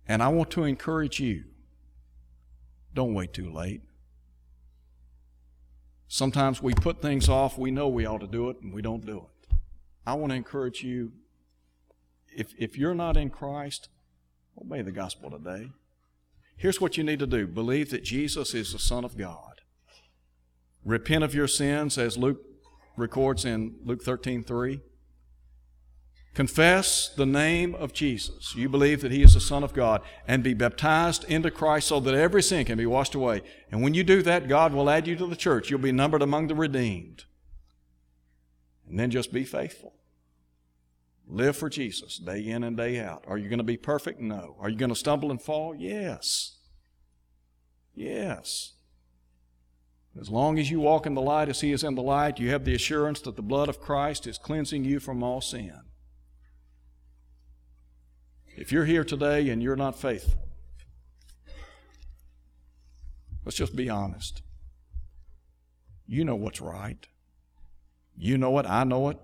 And 0.08 0.22
I 0.24 0.28
want 0.28 0.50
to 0.52 0.64
encourage 0.64 1.20
you 1.20 1.44
don't 2.92 3.14
wait 3.14 3.32
too 3.32 3.52
late. 3.52 3.82
Sometimes 6.08 6.62
we 6.62 6.72
put 6.74 7.02
things 7.02 7.28
off, 7.28 7.58
we 7.58 7.70
know 7.70 7.88
we 7.88 8.06
ought 8.06 8.20
to 8.20 8.26
do 8.26 8.48
it, 8.50 8.60
and 8.62 8.72
we 8.72 8.82
don't 8.82 9.04
do 9.04 9.18
it. 9.18 9.56
I 10.06 10.14
want 10.14 10.30
to 10.30 10.36
encourage 10.36 10.82
you 10.82 11.12
if, 12.36 12.54
if 12.58 12.78
you're 12.78 12.94
not 12.94 13.16
in 13.16 13.30
Christ, 13.30 13.88
obey 14.60 14.82
the 14.82 14.92
gospel 14.92 15.30
today. 15.30 15.70
Here's 16.56 16.80
what 16.80 16.96
you 16.96 17.04
need 17.04 17.18
to 17.18 17.26
do 17.26 17.46
believe 17.46 17.90
that 17.90 18.04
Jesus 18.04 18.54
is 18.54 18.72
the 18.72 18.78
Son 18.78 19.04
of 19.04 19.16
God. 19.16 19.60
Repent 20.84 21.24
of 21.24 21.34
your 21.34 21.48
sins, 21.48 21.98
as 21.98 22.16
Luke 22.16 22.40
records 22.96 23.44
in 23.44 23.76
Luke 23.84 24.02
13 24.02 24.44
3. 24.44 24.80
Confess 26.36 27.08
the 27.08 27.24
name 27.24 27.74
of 27.74 27.94
Jesus. 27.94 28.54
You 28.54 28.68
believe 28.68 29.00
that 29.00 29.10
He 29.10 29.22
is 29.22 29.32
the 29.32 29.40
Son 29.40 29.64
of 29.64 29.72
God 29.72 30.02
and 30.28 30.42
be 30.42 30.52
baptized 30.52 31.24
into 31.24 31.50
Christ 31.50 31.88
so 31.88 31.98
that 31.98 32.12
every 32.12 32.42
sin 32.42 32.66
can 32.66 32.76
be 32.76 32.84
washed 32.84 33.14
away. 33.14 33.40
And 33.72 33.82
when 33.82 33.94
you 33.94 34.04
do 34.04 34.20
that, 34.20 34.46
God 34.46 34.74
will 34.74 34.90
add 34.90 35.06
you 35.06 35.16
to 35.16 35.26
the 35.26 35.34
church. 35.34 35.70
You'll 35.70 35.80
be 35.80 35.92
numbered 35.92 36.20
among 36.20 36.48
the 36.48 36.54
redeemed. 36.54 37.24
And 38.86 39.00
then 39.00 39.10
just 39.10 39.32
be 39.32 39.44
faithful. 39.44 39.94
Live 41.26 41.56
for 41.56 41.70
Jesus 41.70 42.18
day 42.18 42.46
in 42.46 42.64
and 42.64 42.76
day 42.76 43.00
out. 43.00 43.24
Are 43.26 43.38
you 43.38 43.48
going 43.48 43.56
to 43.56 43.64
be 43.64 43.78
perfect? 43.78 44.20
No. 44.20 44.56
Are 44.60 44.68
you 44.68 44.76
going 44.76 44.90
to 44.90 44.94
stumble 44.94 45.30
and 45.30 45.40
fall? 45.40 45.74
Yes. 45.74 46.58
Yes. 47.94 48.74
As 50.20 50.28
long 50.28 50.58
as 50.58 50.70
you 50.70 50.80
walk 50.80 51.06
in 51.06 51.14
the 51.14 51.22
light 51.22 51.48
as 51.48 51.62
He 51.62 51.72
is 51.72 51.82
in 51.82 51.94
the 51.94 52.02
light, 52.02 52.38
you 52.38 52.50
have 52.50 52.66
the 52.66 52.74
assurance 52.74 53.22
that 53.22 53.36
the 53.36 53.42
blood 53.42 53.70
of 53.70 53.80
Christ 53.80 54.26
is 54.26 54.36
cleansing 54.36 54.84
you 54.84 55.00
from 55.00 55.22
all 55.22 55.40
sin. 55.40 55.80
If 58.56 58.72
you're 58.72 58.86
here 58.86 59.04
today 59.04 59.50
and 59.50 59.62
you're 59.62 59.76
not 59.76 59.98
faithful, 59.98 60.48
let's 63.44 63.56
just 63.56 63.76
be 63.76 63.90
honest. 63.90 64.42
You 66.06 66.24
know 66.24 66.36
what's 66.36 66.60
right. 66.60 67.06
You 68.16 68.38
know 68.38 68.58
it. 68.58 68.66
I 68.66 68.84
know 68.84 69.10
it. 69.10 69.18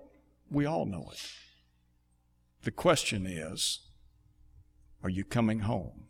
We 0.51 0.67
all 0.67 0.85
know 0.85 1.09
it. 1.13 1.21
The 2.63 2.71
question 2.71 3.27
is 3.27 3.81
are 5.03 5.09
you 5.09 5.25
coming 5.25 5.61
home 5.61 6.05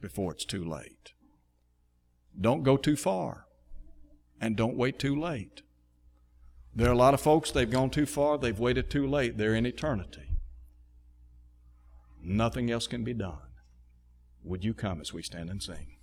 before 0.00 0.32
it's 0.32 0.44
too 0.44 0.64
late? 0.64 1.12
Don't 2.40 2.62
go 2.62 2.76
too 2.76 2.96
far 2.96 3.46
and 4.40 4.56
don't 4.56 4.76
wait 4.76 4.98
too 4.98 5.14
late. 5.14 5.62
There 6.74 6.88
are 6.88 6.92
a 6.92 6.96
lot 6.96 7.12
of 7.12 7.20
folks, 7.20 7.50
they've 7.50 7.70
gone 7.70 7.90
too 7.90 8.06
far, 8.06 8.38
they've 8.38 8.58
waited 8.58 8.88
too 8.88 9.06
late, 9.06 9.36
they're 9.36 9.54
in 9.54 9.66
eternity. 9.66 10.31
Nothing 12.24 12.70
else 12.70 12.86
can 12.86 13.02
be 13.02 13.14
done. 13.14 13.38
Would 14.44 14.64
you 14.64 14.74
come 14.74 15.00
as 15.00 15.12
we 15.12 15.22
stand 15.22 15.50
and 15.50 15.62
sing? 15.62 15.96